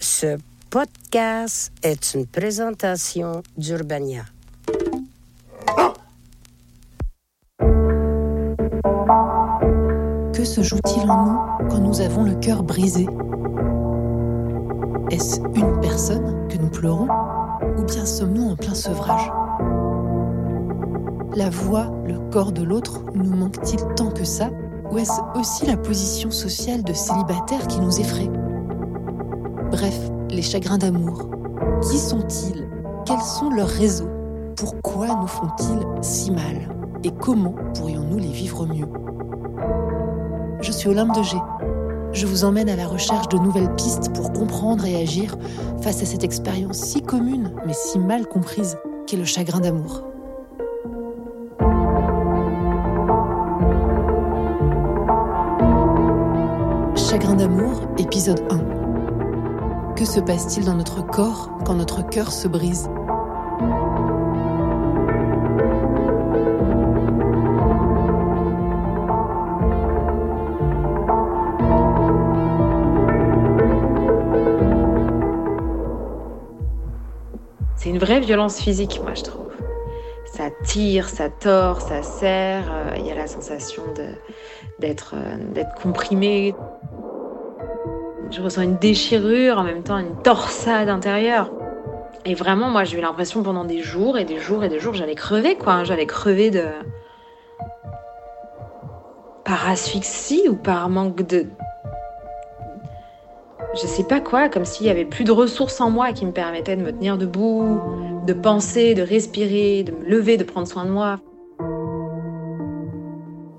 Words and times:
Ce 0.00 0.38
podcast 0.70 1.72
est 1.82 2.14
une 2.14 2.26
présentation 2.26 3.42
d'Urbania. 3.56 4.24
Que 10.32 10.44
se 10.44 10.62
joue-t-il 10.62 11.10
en 11.10 11.26
nous 11.26 11.68
quand 11.68 11.78
nous 11.78 12.00
avons 12.00 12.24
le 12.24 12.34
cœur 12.36 12.62
brisé? 12.62 13.06
Est-ce 15.10 15.40
une 15.54 15.80
personne 15.80 16.48
que 16.48 16.58
nous 16.58 16.70
pleurons 16.70 17.08
ou 17.78 17.84
bien 17.84 18.04
sommes-nous 18.04 18.50
en 18.50 18.56
plein 18.56 18.74
sevrage? 18.74 19.30
La 21.34 21.50
voix, 21.50 21.90
le 22.06 22.18
corps 22.30 22.52
de 22.52 22.62
l'autre 22.62 23.04
nous 23.14 23.36
manque-t-il 23.36 23.80
tant 23.94 24.10
que 24.10 24.24
ça? 24.24 24.50
Ou 24.90 24.98
est-ce 24.98 25.20
aussi 25.38 25.66
la 25.66 25.76
position 25.76 26.30
sociale 26.30 26.82
de 26.82 26.92
célibataire 26.92 27.66
qui 27.66 27.80
nous 27.80 28.00
effraie? 28.00 28.30
Bref, 29.80 30.10
les 30.28 30.42
chagrins 30.42 30.76
d'amour. 30.76 31.28
Qui 31.88 31.98
sont-ils? 31.98 32.68
Quels 33.06 33.20
sont 33.20 33.48
leurs 33.48 33.68
réseaux? 33.68 34.08
Pourquoi 34.56 35.06
nous 35.06 35.28
font-ils 35.28 35.86
si 36.02 36.32
mal? 36.32 36.68
Et 37.04 37.12
comment 37.12 37.54
pourrions-nous 37.76 38.18
les 38.18 38.32
vivre 38.32 38.66
mieux? 38.66 38.88
Je 40.60 40.72
suis 40.72 40.88
Olympe 40.88 41.14
de 41.14 41.22
G. 41.22 41.36
Je 42.10 42.26
vous 42.26 42.42
emmène 42.42 42.68
à 42.68 42.74
la 42.74 42.88
recherche 42.88 43.28
de 43.28 43.38
nouvelles 43.38 43.72
pistes 43.76 44.12
pour 44.14 44.32
comprendre 44.32 44.84
et 44.84 45.00
agir 45.00 45.36
face 45.80 46.02
à 46.02 46.06
cette 46.06 46.24
expérience 46.24 46.78
si 46.78 47.00
commune 47.00 47.52
mais 47.64 47.72
si 47.72 48.00
mal 48.00 48.26
comprise 48.26 48.76
qu'est 49.06 49.16
le 49.16 49.24
chagrin 49.24 49.60
d'amour. 49.60 50.02
Chagrin 56.96 57.34
d'amour, 57.36 57.82
épisode 57.96 58.42
1. 58.50 58.77
Que 59.98 60.04
se 60.04 60.20
passe-t-il 60.20 60.64
dans 60.64 60.74
notre 60.76 61.04
corps 61.04 61.50
quand 61.66 61.74
notre 61.74 62.08
cœur 62.08 62.30
se 62.30 62.46
brise 62.46 62.88
C'est 77.74 77.88
une 77.90 77.98
vraie 77.98 78.20
violence 78.20 78.60
physique, 78.60 79.00
moi, 79.02 79.14
je 79.14 79.24
trouve. 79.24 79.48
Ça 80.32 80.50
tire, 80.62 81.08
ça 81.08 81.28
tord, 81.28 81.80
ça 81.80 82.04
serre. 82.04 82.70
euh, 82.70 82.94
Il 82.98 83.04
y 83.04 83.10
a 83.10 83.16
la 83.16 83.26
sensation 83.26 83.82
euh, 83.98 84.12
d'être 84.78 85.16
comprimé. 85.82 86.54
Je 88.30 88.42
ressens 88.42 88.62
une 88.62 88.76
déchirure, 88.76 89.58
en 89.58 89.64
même 89.64 89.82
temps 89.82 89.98
une 89.98 90.20
torsade 90.22 90.88
intérieure. 90.88 91.50
Et 92.24 92.34
vraiment, 92.34 92.68
moi, 92.68 92.84
j'ai 92.84 92.98
eu 92.98 93.00
l'impression 93.00 93.42
pendant 93.42 93.64
des 93.64 93.80
jours 93.80 94.18
et 94.18 94.24
des 94.24 94.38
jours 94.38 94.64
et 94.64 94.68
des 94.68 94.78
jours, 94.78 94.92
j'allais 94.92 95.14
crever, 95.14 95.56
quoi. 95.56 95.84
J'allais 95.84 96.06
crever 96.06 96.50
de. 96.50 96.64
par 99.44 99.68
asphyxie 99.68 100.46
ou 100.48 100.54
par 100.54 100.90
manque 100.90 101.26
de. 101.26 101.46
Je 103.74 103.86
sais 103.86 104.04
pas 104.04 104.20
quoi, 104.20 104.48
comme 104.48 104.64
s'il 104.64 104.86
y 104.86 104.90
avait 104.90 105.04
plus 105.04 105.24
de 105.24 105.32
ressources 105.32 105.80
en 105.80 105.90
moi 105.90 106.12
qui 106.12 106.26
me 106.26 106.32
permettaient 106.32 106.76
de 106.76 106.82
me 106.82 106.90
tenir 106.90 107.16
debout, 107.16 107.80
de 108.26 108.32
penser, 108.34 108.94
de 108.94 109.02
respirer, 109.02 109.84
de 109.84 109.92
me 109.92 110.04
lever, 110.04 110.36
de 110.36 110.44
prendre 110.44 110.66
soin 110.66 110.84
de 110.84 110.90
moi. 110.90 111.18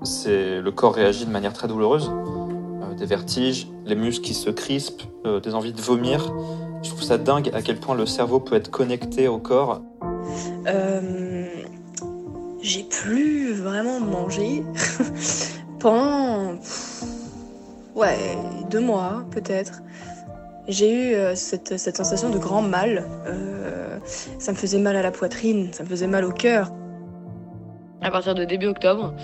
C'est 0.02 0.60
le 0.60 0.70
corps 0.70 0.94
réagit 0.94 1.26
de 1.26 1.30
manière 1.30 1.52
très 1.52 1.68
douloureuse, 1.68 2.12
des 3.00 3.06
vertiges, 3.06 3.66
les 3.86 3.96
muscles 3.96 4.24
qui 4.24 4.34
se 4.34 4.50
crispent, 4.50 5.02
euh, 5.26 5.40
des 5.40 5.54
envies 5.54 5.72
de 5.72 5.80
vomir. 5.80 6.32
Je 6.82 6.90
trouve 6.90 7.02
ça 7.02 7.18
dingue 7.18 7.50
à 7.54 7.62
quel 7.62 7.78
point 7.78 7.94
le 7.94 8.06
cerveau 8.06 8.40
peut 8.40 8.54
être 8.54 8.70
connecté 8.70 9.26
au 9.26 9.38
corps. 9.38 9.80
Euh, 10.66 11.46
j'ai 12.62 12.84
plus 12.84 13.54
vraiment 13.54 14.00
mangé 14.00 14.62
pendant 15.80 16.58
ouais 17.94 18.36
deux 18.70 18.80
mois 18.80 19.24
peut-être. 19.30 19.82
J'ai 20.68 20.92
eu 20.92 21.14
euh, 21.14 21.34
cette, 21.34 21.78
cette 21.78 21.96
sensation 21.96 22.28
de 22.28 22.38
grand 22.38 22.62
mal. 22.62 23.06
Euh, 23.26 23.98
ça 24.38 24.52
me 24.52 24.56
faisait 24.56 24.78
mal 24.78 24.94
à 24.94 25.02
la 25.02 25.10
poitrine, 25.10 25.72
ça 25.72 25.82
me 25.82 25.88
faisait 25.88 26.06
mal 26.06 26.24
au 26.24 26.32
cœur. 26.32 26.70
À 28.02 28.10
partir 28.10 28.34
de 28.34 28.44
début 28.44 28.66
octobre, 28.66 29.14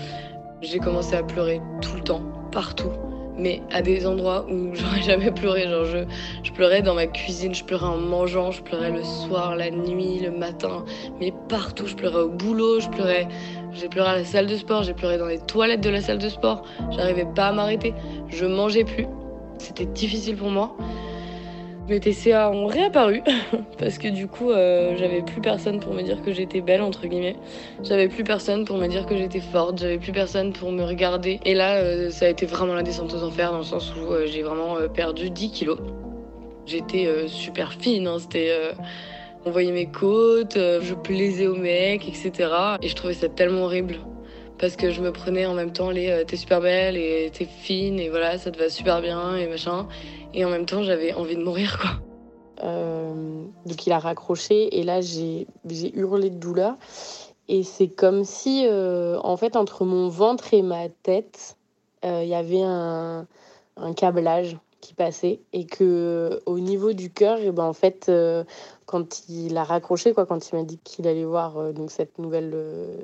j'ai 0.61 0.79
commencé 0.79 1.15
à 1.15 1.23
pleurer 1.23 1.61
tout 1.81 1.95
le 1.95 2.01
temps, 2.01 2.21
partout. 2.51 2.91
Mais 3.37 3.61
à 3.71 3.81
des 3.81 4.07
endroits 4.07 4.45
où 4.49 4.69
j'aurais 4.73 5.01
jamais 5.01 5.31
pleuré. 5.31 5.67
Genre, 5.67 5.85
je, 5.85 5.99
je 6.43 6.51
pleurais 6.51 6.81
dans 6.81 6.95
ma 6.95 7.07
cuisine, 7.07 7.53
je 7.53 7.63
pleurais 7.63 7.85
en 7.85 7.97
mangeant, 7.97 8.51
je 8.51 8.61
pleurais 8.61 8.91
le 8.91 9.03
soir, 9.03 9.55
la 9.55 9.69
nuit, 9.69 10.19
le 10.19 10.31
matin. 10.31 10.85
Mais 11.19 11.33
partout, 11.49 11.87
je 11.87 11.95
pleurais 11.95 12.21
au 12.21 12.29
boulot, 12.29 12.79
je 12.79 12.89
pleurais. 12.89 13.27
J'ai 13.73 13.89
pleuré 13.89 14.09
à 14.09 14.15
la 14.17 14.25
salle 14.25 14.47
de 14.47 14.55
sport, 14.55 14.83
j'ai 14.83 14.93
pleuré 14.93 15.17
dans 15.17 15.27
les 15.27 15.39
toilettes 15.39 15.81
de 15.81 15.89
la 15.89 16.01
salle 16.01 16.17
de 16.17 16.29
sport. 16.29 16.63
J'arrivais 16.91 17.27
pas 17.35 17.47
à 17.47 17.51
m'arrêter. 17.51 17.93
Je 18.29 18.45
mangeais 18.45 18.83
plus. 18.83 19.07
C'était 19.59 19.85
difficile 19.85 20.35
pour 20.35 20.49
moi. 20.49 20.75
Mes 21.87 22.01
TCA 22.01 22.51
ont 22.51 22.65
réapparu 22.65 23.23
parce 23.79 23.97
que 23.97 24.09
du 24.09 24.27
coup, 24.27 24.51
euh, 24.51 24.97
j'avais 24.97 25.21
plus 25.21 25.39
personne 25.39 25.79
pour 25.79 25.93
me 25.93 26.01
dire 26.01 26.21
que 26.21 26.33
j'étais 26.33 26.59
belle, 26.59 26.81
entre 26.81 27.07
guillemets. 27.07 27.37
J'avais 27.81 28.09
plus 28.09 28.25
personne 28.25 28.65
pour 28.65 28.77
me 28.77 28.87
dire 28.87 29.05
que 29.05 29.15
j'étais 29.15 29.39
forte, 29.39 29.79
j'avais 29.79 29.97
plus 29.97 30.11
personne 30.11 30.51
pour 30.51 30.73
me 30.73 30.83
regarder. 30.83 31.39
Et 31.45 31.53
là, 31.53 31.75
euh, 31.77 32.09
ça 32.09 32.25
a 32.25 32.27
été 32.27 32.45
vraiment 32.45 32.73
la 32.73 32.83
descente 32.83 33.13
aux 33.13 33.23
enfers 33.23 33.51
dans 33.51 33.59
le 33.59 33.63
sens 33.63 33.93
où 33.95 34.11
euh, 34.11 34.25
j'ai 34.27 34.43
vraiment 34.43 34.75
perdu 34.93 35.29
10 35.29 35.51
kilos. 35.51 35.79
J'étais 36.65 37.07
super 37.27 37.71
fine, 37.71 38.07
hein, 38.07 38.17
on 39.45 39.51
voyait 39.51 39.71
mes 39.71 39.85
côtes, 39.85 40.57
je 40.57 40.93
plaisais 40.93 41.47
aux 41.47 41.55
mecs, 41.55 42.05
etc. 42.05 42.49
Et 42.81 42.89
je 42.89 42.95
trouvais 42.95 43.13
ça 43.13 43.29
tellement 43.29 43.61
horrible. 43.61 43.99
Parce 44.59 44.75
que 44.75 44.89
je 44.89 44.99
me 44.99 45.13
prenais 45.13 45.45
en 45.45 45.53
même 45.53 45.71
temps 45.71 45.91
les 45.91 46.23
t'es 46.27 46.35
super 46.35 46.59
belle 46.59 46.97
et 46.97 47.29
t'es 47.31 47.45
fine 47.45 47.99
et 47.99 48.09
voilà, 48.09 48.37
ça 48.37 48.51
te 48.51 48.57
va 48.57 48.69
super 48.69 49.01
bien 49.01 49.37
et 49.37 49.47
machin. 49.47 49.87
Et 50.37 50.45
en 50.45 50.51
même 50.51 50.67
temps, 50.67 50.83
j'avais 50.83 51.13
envie 51.13 51.35
de 51.35 51.43
mourir 51.43 51.79
quoi. 51.79 51.89
Euh, 52.63 53.43
donc 53.65 53.87
il 53.87 53.91
a 53.91 53.99
raccroché 53.99 54.79
et 54.79 54.83
là 54.83 54.99
j'ai 55.01 55.47
hurlé 55.93 56.31
de 56.31 56.37
douleur 56.37 56.75
et 57.47 57.61
c'est 57.61 57.87
comme 57.87 58.23
si 58.23 58.65
euh, 58.65 59.19
en 59.19 59.37
fait 59.37 59.55
entre 59.55 59.85
mon 59.85 60.09
ventre 60.09 60.55
et 60.55 60.63
ma 60.63 60.89
tête 60.89 61.55
euh, 62.03 62.23
il 62.23 62.29
y 62.29 62.33
avait 62.33 62.63
un, 62.63 63.27
un 63.75 63.93
câblage 63.93 64.57
qui 64.81 64.95
passait 64.95 65.39
et 65.53 65.67
que 65.67 66.41
au 66.47 66.59
niveau 66.59 66.93
du 66.93 67.11
cœur 67.11 67.37
et 67.37 67.51
ben 67.51 67.65
en 67.65 67.73
fait 67.73 68.11
quand 68.87 69.29
il 69.29 69.55
a 69.55 69.63
raccroché 69.63 70.13
quoi 70.13 70.25
quand 70.25 70.49
il 70.49 70.55
m'a 70.55 70.63
dit 70.63 70.79
qu'il 70.83 71.07
allait 71.07 71.25
voir 71.25 71.73
donc 71.73 71.91
cette 71.91 72.17
nouvelle 72.17 72.55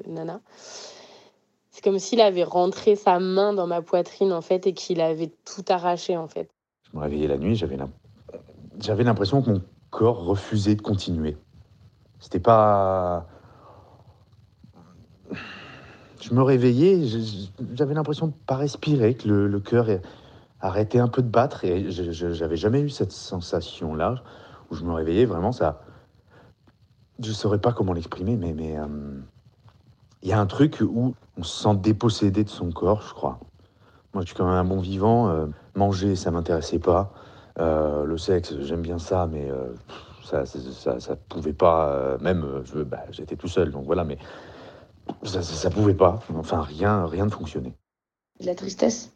nana 0.07 0.41
c'est 1.69 1.83
comme 1.83 1.99
s'il 1.99 2.21
avait 2.21 2.43
rentré 2.43 2.95
sa 2.95 3.19
main 3.19 3.53
dans 3.53 3.67
ma 3.67 3.83
poitrine 3.83 4.33
en 4.33 4.41
fait 4.41 4.65
et 4.65 4.73
qu'il 4.73 4.99
avait 4.99 5.31
tout 5.45 5.65
arraché 5.69 6.17
en 6.17 6.27
fait 6.27 6.49
me 6.93 7.01
réveillais 7.01 7.27
la 7.27 7.37
nuit, 7.37 7.55
j'avais 7.55 7.77
l'im- 7.77 7.91
j'avais 8.79 9.03
l'impression 9.03 9.41
que 9.41 9.49
mon 9.49 9.61
corps 9.89 10.23
refusait 10.25 10.75
de 10.75 10.81
continuer. 10.81 11.37
C'était 12.19 12.39
pas. 12.39 13.27
Je 16.21 16.33
me 16.33 16.41
réveillais, 16.41 17.03
j'avais 17.73 17.93
l'impression 17.93 18.27
de 18.27 18.33
pas 18.47 18.55
respirer, 18.55 19.15
que 19.15 19.27
le, 19.27 19.59
cœur 19.59 19.87
arrêtait 20.61 20.99
un 20.99 21.09
peu 21.09 21.21
de 21.21 21.27
battre 21.27 21.65
et 21.65 21.91
j'avais 21.91 22.55
jamais 22.55 22.79
eu 22.79 22.89
cette 22.89 23.11
sensation-là 23.11 24.23
où 24.71 24.75
je 24.75 24.85
me 24.85 24.93
réveillais 24.93 25.25
vraiment 25.25 25.51
ça. 25.51 25.81
Je 27.19 27.31
saurais 27.33 27.59
pas 27.59 27.73
comment 27.73 27.93
l'exprimer, 27.93 28.37
mais 28.37 28.53
mais 28.53 28.77
euh, 28.79 29.19
il 30.21 30.29
y 30.29 30.33
a 30.33 30.39
un 30.39 30.45
truc 30.45 30.79
où 30.81 31.13
on 31.37 31.43
se 31.43 31.63
sent 31.63 31.75
dépossédé 31.75 32.45
de 32.45 32.49
son 32.49 32.71
corps, 32.71 33.01
je 33.01 33.13
crois. 33.13 33.39
Moi, 34.13 34.21
je 34.23 34.27
suis 34.27 34.35
quand 34.35 34.45
même 34.45 34.53
un 34.53 34.65
bon 34.65 34.79
vivant. 34.79 35.29
euh, 35.29 35.47
manger, 35.75 36.15
ça 36.15 36.31
m'intéressait 36.31 36.79
pas. 36.79 37.13
Euh, 37.59 38.05
le 38.05 38.17
sexe, 38.17 38.55
j'aime 38.61 38.81
bien 38.81 38.99
ça, 38.99 39.27
mais 39.31 39.49
euh, 39.49 39.73
ça, 40.23 40.45
ça, 40.45 40.99
ça, 40.99 41.15
pouvait 41.15 41.53
pas. 41.53 41.93
euh, 41.93 42.17
même, 42.19 42.63
bah, 42.87 43.05
j'étais 43.11 43.35
tout 43.35 43.47
seul, 43.47 43.71
donc 43.71 43.85
voilà, 43.85 44.03
mais 44.03 44.17
ça, 45.23 45.41
ça, 45.41 45.53
ça 45.53 45.69
pouvait 45.69 45.93
pas. 45.93 46.19
Enfin, 46.35 46.61
rien, 46.61 47.05
rien 47.05 47.25
ne 47.25 47.31
fonctionnait. 47.31 47.73
La 48.39 48.55
tristesse, 48.55 49.11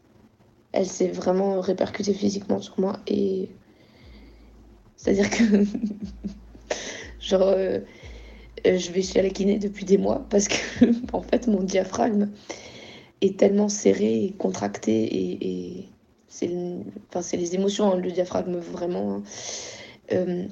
elle 0.72 0.86
s'est 0.86 1.10
vraiment 1.10 1.60
répercutée 1.62 2.14
physiquement 2.14 2.62
sur 2.62 2.80
moi 2.80 2.98
et 3.08 3.50
c'est-à-dire 4.96 5.30
que 5.30 5.44
genre 7.20 7.54
je 8.64 8.92
vais 8.92 9.02
chez 9.02 9.22
la 9.22 9.30
kiné 9.30 9.58
depuis 9.58 9.86
des 9.86 9.98
mois 9.98 10.26
parce 10.30 10.48
que 10.48 10.86
en 11.14 11.22
fait 11.22 11.48
mon 11.48 11.64
diaphragme 11.64 12.30
est 13.22 13.40
tellement 13.40 13.70
serré 13.70 14.26
et 14.26 14.32
contracté 14.34 15.04
et 15.04 15.90
c'est 16.28 16.52
c'est 17.22 17.38
les 17.38 17.56
émotions 17.56 17.94
hein, 17.94 17.98
le 17.98 18.12
diaphragme 18.12 18.58
vraiment 18.58 19.16
hein, 19.16 19.24
euh, 20.14 20.46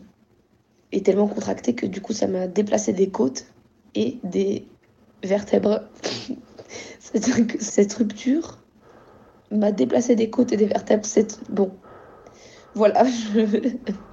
est 0.92 1.06
tellement 1.06 1.28
contracté 1.28 1.76
que 1.76 1.86
du 1.86 2.02
coup 2.02 2.14
ça 2.14 2.28
m'a 2.28 2.48
déplacé 2.48 2.94
des 2.94 3.10
côtes 3.10 3.46
et 3.94 4.18
des 4.24 4.66
vertèbres 5.24 5.82
c'est-à-dire 7.00 7.48
que 7.48 7.64
cette 7.64 7.94
rupture 7.94 8.58
m'a 9.52 9.72
déplacé 9.72 10.16
des 10.16 10.30
côtes 10.30 10.52
et 10.52 10.58
des 10.58 10.66
vertèbres. 10.66 11.06
C'est 11.06 11.40
bon. 11.50 11.72
Voilà. 12.74 13.04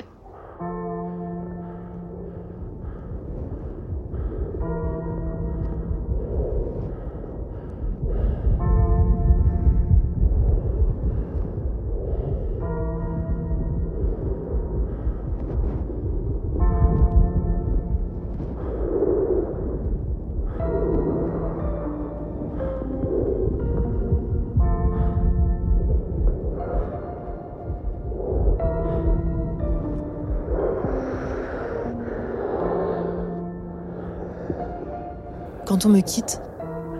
Quand 35.72 35.86
on 35.86 35.88
me 35.88 36.02
quitte, 36.02 36.38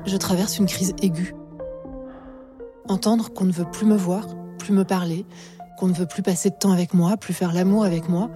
je 0.07 0.17
traverse 0.17 0.57
une 0.57 0.65
crise 0.65 0.95
aiguë. 1.03 1.35
Entendre 2.89 3.31
qu'on 3.31 3.45
ne 3.45 3.53
veut 3.53 3.71
plus 3.71 3.85
me 3.85 3.99
voir, 3.99 4.27
plus 4.59 4.73
me 4.73 4.83
parler, 4.83 5.27
qu'on 5.77 5.89
ne 5.89 5.93
veut 5.93 6.07
plus 6.07 6.23
passer 6.23 6.49
de 6.49 6.55
temps 6.55 6.73
avec 6.73 6.95
moi, 6.95 7.19
plus 7.19 7.35
faire 7.35 7.53
l'amour 7.53 7.85
avec 7.85 8.09
moi, 8.09 8.31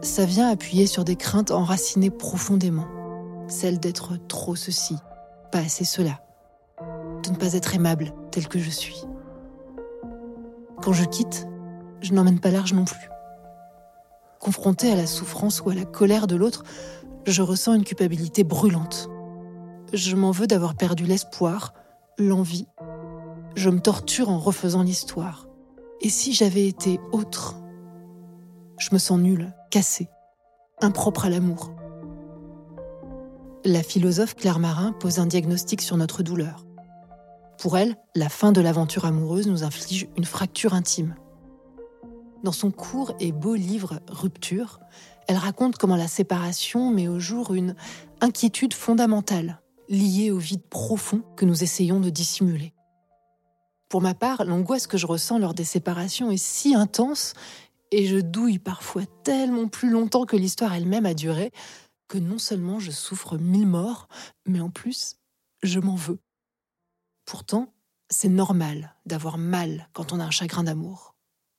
ça 0.00 0.26
vient 0.26 0.48
appuyer 0.48 0.86
sur 0.86 1.02
des 1.02 1.16
craintes 1.16 1.50
enracinées 1.50 2.10
profondément. 2.10 2.86
Celle 3.48 3.80
d'être 3.80 4.12
trop 4.28 4.54
ceci, 4.54 4.94
pas 5.50 5.58
assez 5.58 5.84
cela. 5.84 6.20
De 7.24 7.30
ne 7.30 7.36
pas 7.36 7.54
être 7.54 7.74
aimable 7.74 8.12
tel 8.30 8.46
que 8.46 8.60
je 8.60 8.70
suis. 8.70 9.02
Quand 10.80 10.92
je 10.92 11.04
quitte, 11.04 11.48
je 12.00 12.14
n'emmène 12.14 12.38
pas 12.38 12.52
large 12.52 12.74
non 12.74 12.84
plus. 12.84 13.10
Confrontée 14.38 14.92
à 14.92 14.94
la 14.94 15.08
souffrance 15.08 15.62
ou 15.62 15.70
à 15.70 15.74
la 15.74 15.84
colère 15.84 16.28
de 16.28 16.36
l'autre, 16.36 16.62
je 17.26 17.42
ressens 17.42 17.74
une 17.74 17.82
culpabilité 17.82 18.44
brûlante. 18.44 19.10
Je 19.92 20.14
m'en 20.14 20.30
veux 20.30 20.46
d'avoir 20.46 20.76
perdu 20.76 21.04
l'espoir, 21.04 21.74
l'envie. 22.16 22.68
Je 23.56 23.70
me 23.70 23.80
torture 23.80 24.28
en 24.28 24.38
refaisant 24.38 24.84
l'histoire. 24.84 25.48
Et 26.00 26.08
si 26.08 26.32
j'avais 26.32 26.68
été 26.68 27.00
autre 27.10 27.56
Je 28.78 28.90
me 28.92 28.98
sens 28.98 29.18
nulle, 29.18 29.52
cassée, 29.70 30.08
impropre 30.80 31.24
à 31.24 31.28
l'amour. 31.28 31.74
La 33.64 33.82
philosophe 33.82 34.36
Claire 34.36 34.60
Marin 34.60 34.92
pose 34.92 35.18
un 35.18 35.26
diagnostic 35.26 35.82
sur 35.82 35.96
notre 35.96 36.22
douleur. 36.22 36.64
Pour 37.58 37.76
elle, 37.76 37.96
la 38.14 38.28
fin 38.28 38.52
de 38.52 38.60
l'aventure 38.60 39.04
amoureuse 39.04 39.48
nous 39.48 39.64
inflige 39.64 40.08
une 40.16 40.24
fracture 40.24 40.72
intime. 40.72 41.16
Dans 42.44 42.52
son 42.52 42.70
court 42.70 43.12
et 43.18 43.32
beau 43.32 43.54
livre 43.54 44.00
Rupture, 44.08 44.80
elle 45.26 45.36
raconte 45.36 45.76
comment 45.76 45.96
la 45.96 46.08
séparation 46.08 46.90
met 46.90 47.08
au 47.08 47.18
jour 47.18 47.52
une 47.54 47.74
inquiétude 48.22 48.72
fondamentale, 48.72 49.60
liée 49.90 50.30
au 50.30 50.38
vide 50.38 50.66
profond 50.70 51.22
que 51.36 51.44
nous 51.44 51.62
essayons 51.62 52.00
de 52.00 52.08
dissimuler. 52.08 52.72
Pour 53.90 54.00
ma 54.00 54.14
part, 54.14 54.44
l'angoisse 54.44 54.86
que 54.86 54.96
je 54.96 55.06
ressens 55.06 55.38
lors 55.38 55.52
des 55.52 55.64
séparations 55.64 56.30
est 56.30 56.42
si 56.42 56.74
intense 56.74 57.34
et 57.90 58.06
je 58.06 58.16
douille 58.16 58.60
parfois 58.60 59.04
tellement 59.24 59.66
plus 59.66 59.90
longtemps 59.90 60.26
que 60.26 60.36
l'histoire 60.36 60.72
elle-même 60.72 61.06
a 61.06 61.14
duré 61.14 61.52
que 62.06 62.18
non 62.18 62.38
seulement 62.38 62.78
je 62.78 62.90
souffre 62.90 63.36
mille 63.36 63.66
morts, 63.66 64.08
mais 64.46 64.60
en 64.60 64.70
plus, 64.70 65.16
je 65.62 65.78
m'en 65.78 65.96
veux. 65.96 66.20
Pourtant, 67.24 67.72
c'est 68.08 68.28
normal 68.28 68.96
d'avoir 69.06 69.38
mal 69.38 69.88
quand 69.92 70.12
on 70.12 70.20
a 70.20 70.24
un 70.24 70.30
chagrin 70.30 70.64
d'amour. 70.64 71.14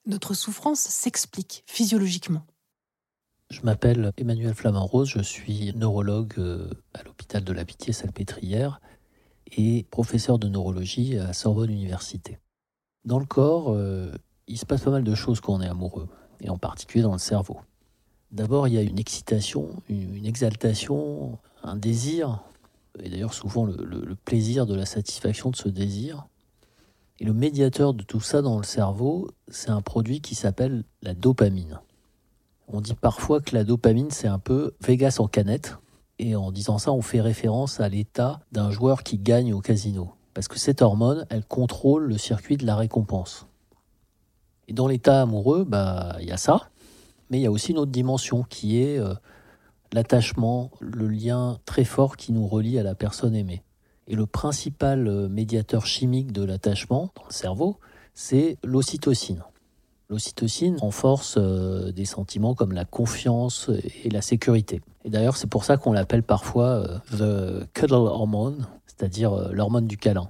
Notre 0.06 0.34
souffrance 0.34 0.82
s'explique 0.82 1.64
physiologiquement. 1.68 2.46
Je 3.52 3.60
m'appelle 3.64 4.14
Emmanuel 4.18 4.54
Flamand-Rose, 4.54 5.10
je 5.10 5.20
suis 5.20 5.74
neurologue 5.76 6.36
euh, 6.38 6.70
à 6.94 7.04
l'hôpital 7.04 7.44
de 7.44 7.52
la 7.52 7.66
Pitié-Salpêtrière 7.66 8.80
et 9.58 9.86
professeur 9.92 10.40
de 10.40 10.48
neurologie 10.48 11.18
à 11.18 11.34
Sorbonne 11.34 11.70
Université. 11.70 12.40
Dans 13.04 13.20
le 13.20 13.26
corps, 13.26 13.74
euh, 13.74 14.10
il 14.48 14.58
se 14.58 14.66
passe 14.66 14.84
pas 14.84 14.92
mal 14.92 15.04
de 15.04 15.16
choses 15.16 15.42
quand 15.42 15.54
on 15.54 15.62
est 15.62 15.68
amoureux, 15.68 16.08
et 16.40 16.50
en 16.50 16.58
particulier 16.58 17.04
dans 17.04 17.12
le 17.12 17.20
cerveau. 17.20 17.60
D'abord, 18.32 18.70
il 18.70 18.76
y 18.76 18.78
a 18.78 18.84
une 18.84 18.98
excitation, 18.98 19.84
une 19.90 20.26
exaltation, 20.26 21.38
un 21.62 21.76
désir, 21.76 22.40
et 23.04 23.10
d'ailleurs 23.10 23.34
souvent 23.34 23.66
le, 23.66 23.76
le, 23.84 24.16
plaisir 24.16 24.66
de 24.66 24.76
la 24.76 24.86
satisfaction 24.86 25.50
de 25.50 25.58
ce 25.58 25.68
désir. 25.68 26.26
Et 27.20 27.26
le 27.26 27.34
médiateur 27.34 27.94
de 27.94 28.04
tout 28.04 28.22
ça 28.22 28.42
dans 28.42 28.58
le 28.58 28.64
cerveau, 28.64 29.30
c'est 29.50 29.72
un 29.72 29.82
produit 29.82 30.22
qui 30.22 30.36
s'appelle 30.36 30.86
la 31.02 31.14
dopamine. 31.14 31.82
On 32.74 32.80
dit 32.80 32.96
parfois 32.96 33.42
que 33.42 33.54
la 33.54 33.66
dopamine, 33.66 34.12
c'est 34.12 34.30
un 34.30 34.40
peu 34.40 34.72
Vegas 34.80 35.18
en 35.20 35.28
canette. 35.28 35.78
Et 36.20 36.36
en 36.36 36.52
disant 36.52 36.78
ça, 36.78 36.94
on 36.94 37.02
fait 37.02 37.20
référence 37.20 37.82
à 37.82 37.90
l'état 37.90 38.40
d'un 38.54 38.72
joueur 38.72 39.04
qui 39.04 39.18
gagne 39.18 39.54
au 39.54 39.60
casino. 39.60 40.12
Parce 40.34 40.48
que 40.48 40.58
cette 40.58 40.82
hormone, 40.82 41.26
elle 41.30 41.44
contrôle 41.44 42.06
le 42.06 42.18
circuit 42.18 42.56
de 42.56 42.66
la 42.66 42.78
récompense. 42.78 43.48
Et 44.70 44.74
dans 44.74 44.88
l'état 44.88 45.22
amoureux, 45.22 45.66
bah, 45.66 46.16
il 46.22 46.28
y 46.28 46.32
a 46.32 46.38
ça, 46.38 46.70
mais 47.30 47.40
il 47.40 47.42
y 47.42 47.46
a 47.46 47.52
aussi 47.52 47.72
une 47.72 47.78
autre 47.80 47.92
dimension 47.92 48.44
qui 48.44 48.82
est 48.82 48.98
euh, 48.98 49.16
l'attachement, 49.92 50.72
le 50.80 51.08
lien 51.08 51.60
très 51.66 51.84
fort 51.84 52.16
qui 52.16 52.32
nous 52.32 52.48
relie 52.48 52.80
à 52.80 52.84
la 52.84 52.96
personne 52.96 53.36
aimée. 53.36 53.64
Et 54.08 54.16
le 54.16 54.26
principal 54.26 55.08
euh, 55.10 55.28
médiateur 55.28 55.86
chimique 55.86 56.32
de 56.32 56.44
l'attachement 56.44 57.12
dans 57.18 57.26
le 57.28 57.34
cerveau, 57.34 57.80
c'est 58.14 58.58
l'ocytocine. 58.64 59.44
L'ocytocine 60.12 60.78
renforce 60.78 61.38
euh, 61.40 61.92
des 61.92 62.06
sentiments 62.06 62.54
comme 62.54 62.74
la 62.74 62.86
confiance 62.86 63.72
et 64.04 64.12
la 64.12 64.22
sécurité. 64.22 64.82
Et 65.06 65.10
d'ailleurs, 65.10 65.38
c'est 65.38 65.48
pour 65.48 65.64
ça 65.64 65.78
qu'on 65.78 65.94
l'appelle 65.94 66.22
parfois 66.22 67.02
the 67.12 67.66
cuddle 67.74 67.94
hormone, 67.96 68.68
c'est-à-dire 68.86 69.52
l'hormone 69.52 69.88
du 69.88 69.98
câlin. 69.98 70.30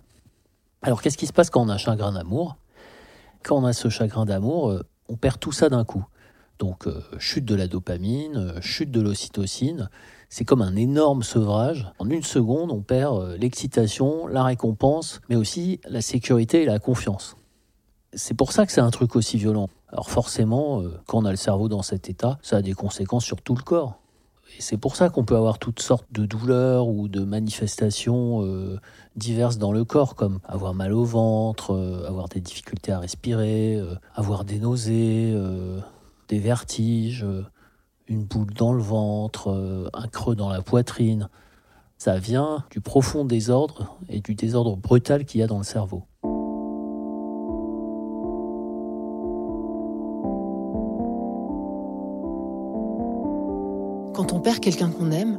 Alors, 0.81 1.01
qu'est-ce 1.01 1.17
qui 1.17 1.27
se 1.27 1.33
passe 1.33 1.49
quand 1.49 1.61
on 1.61 1.67
a 1.67 1.73
un 1.73 1.77
chagrin 1.77 2.13
d'amour? 2.13 2.55
Quand 3.43 3.57
on 3.57 3.65
a 3.65 3.73
ce 3.73 3.89
chagrin 3.89 4.23
d'amour, 4.23 4.81
on 5.09 5.17
perd 5.17 5.39
tout 5.39 5.51
ça 5.51 5.67
d'un 5.67 5.83
coup. 5.83 6.05
Donc 6.61 6.85
euh, 6.85 7.01
chute 7.17 7.45
de 7.45 7.55
la 7.55 7.65
dopamine, 7.65 8.37
euh, 8.37 8.61
chute 8.61 8.91
de 8.91 9.01
l'ocytocine. 9.01 9.89
C'est 10.29 10.45
comme 10.45 10.61
un 10.61 10.75
énorme 10.75 11.23
sevrage. 11.23 11.91
En 11.97 12.07
une 12.07 12.21
seconde, 12.21 12.71
on 12.71 12.81
perd 12.81 13.17
euh, 13.17 13.35
l'excitation, 13.35 14.27
la 14.27 14.43
récompense, 14.43 15.21
mais 15.27 15.35
aussi 15.35 15.81
la 15.89 16.01
sécurité 16.01 16.61
et 16.61 16.65
la 16.65 16.77
confiance. 16.77 17.35
C'est 18.13 18.33
pour 18.33 18.51
ça 18.51 18.65
que 18.65 18.71
c'est 18.71 18.81
un 18.81 18.91
truc 18.91 19.15
aussi 19.15 19.37
violent. 19.37 19.69
Alors 19.87 20.09
forcément, 20.09 20.83
quand 21.07 21.19
on 21.19 21.25
a 21.25 21.31
le 21.31 21.37
cerveau 21.37 21.69
dans 21.69 21.81
cet 21.81 22.09
état, 22.09 22.39
ça 22.41 22.57
a 22.57 22.61
des 22.61 22.73
conséquences 22.73 23.23
sur 23.23 23.41
tout 23.41 23.55
le 23.55 23.63
corps. 23.63 23.99
Et 24.57 24.61
c'est 24.61 24.77
pour 24.77 24.97
ça 24.97 25.09
qu'on 25.09 25.23
peut 25.23 25.37
avoir 25.37 25.59
toutes 25.59 25.81
sortes 25.81 26.07
de 26.11 26.25
douleurs 26.25 26.87
ou 26.87 27.07
de 27.07 27.21
manifestations 27.21 28.45
diverses 29.15 29.57
dans 29.57 29.71
le 29.71 29.85
corps, 29.85 30.15
comme 30.15 30.39
avoir 30.43 30.73
mal 30.73 30.91
au 30.91 31.05
ventre, 31.05 31.73
avoir 32.05 32.27
des 32.27 32.41
difficultés 32.41 32.91
à 32.91 32.99
respirer, 32.99 33.81
avoir 34.15 34.43
des 34.43 34.59
nausées, 34.59 35.33
des 36.31 36.39
vertiges, 36.39 37.23
euh, 37.23 37.45
une 38.07 38.23
boule 38.23 38.53
dans 38.53 38.73
le 38.73 38.81
ventre, 38.81 39.51
euh, 39.51 39.89
un 39.93 40.07
creux 40.07 40.35
dans 40.35 40.49
la 40.49 40.61
poitrine. 40.61 41.29
Ça 41.97 42.17
vient 42.17 42.65
du 42.71 42.81
profond 42.81 43.25
désordre 43.25 43.97
et 44.09 44.21
du 44.21 44.33
désordre 44.33 44.75
brutal 44.75 45.25
qu'il 45.25 45.41
y 45.41 45.43
a 45.43 45.47
dans 45.47 45.59
le 45.59 45.63
cerveau. 45.63 46.05
Quelqu'un 54.61 54.89
qu'on 54.89 55.11
aime, 55.11 55.37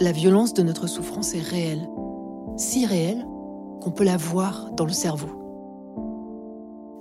la 0.00 0.12
violence 0.12 0.52
de 0.54 0.62
notre 0.62 0.86
souffrance 0.86 1.34
est 1.34 1.40
réelle. 1.40 1.88
Si 2.56 2.84
réelle 2.84 3.26
qu'on 3.80 3.90
peut 3.90 4.04
la 4.04 4.16
voir 4.16 4.70
dans 4.72 4.84
le 4.84 4.92
cerveau 4.92 5.44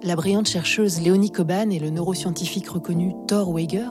la 0.03 0.17
brillante 0.17 0.47
chercheuse 0.47 0.99
Léonie 0.99 1.31
Coban 1.31 1.69
et 1.69 1.79
le 1.79 1.89
neuroscientifique 1.89 2.67
reconnu 2.67 3.13
Thor 3.25 3.53
Weiger 3.53 3.87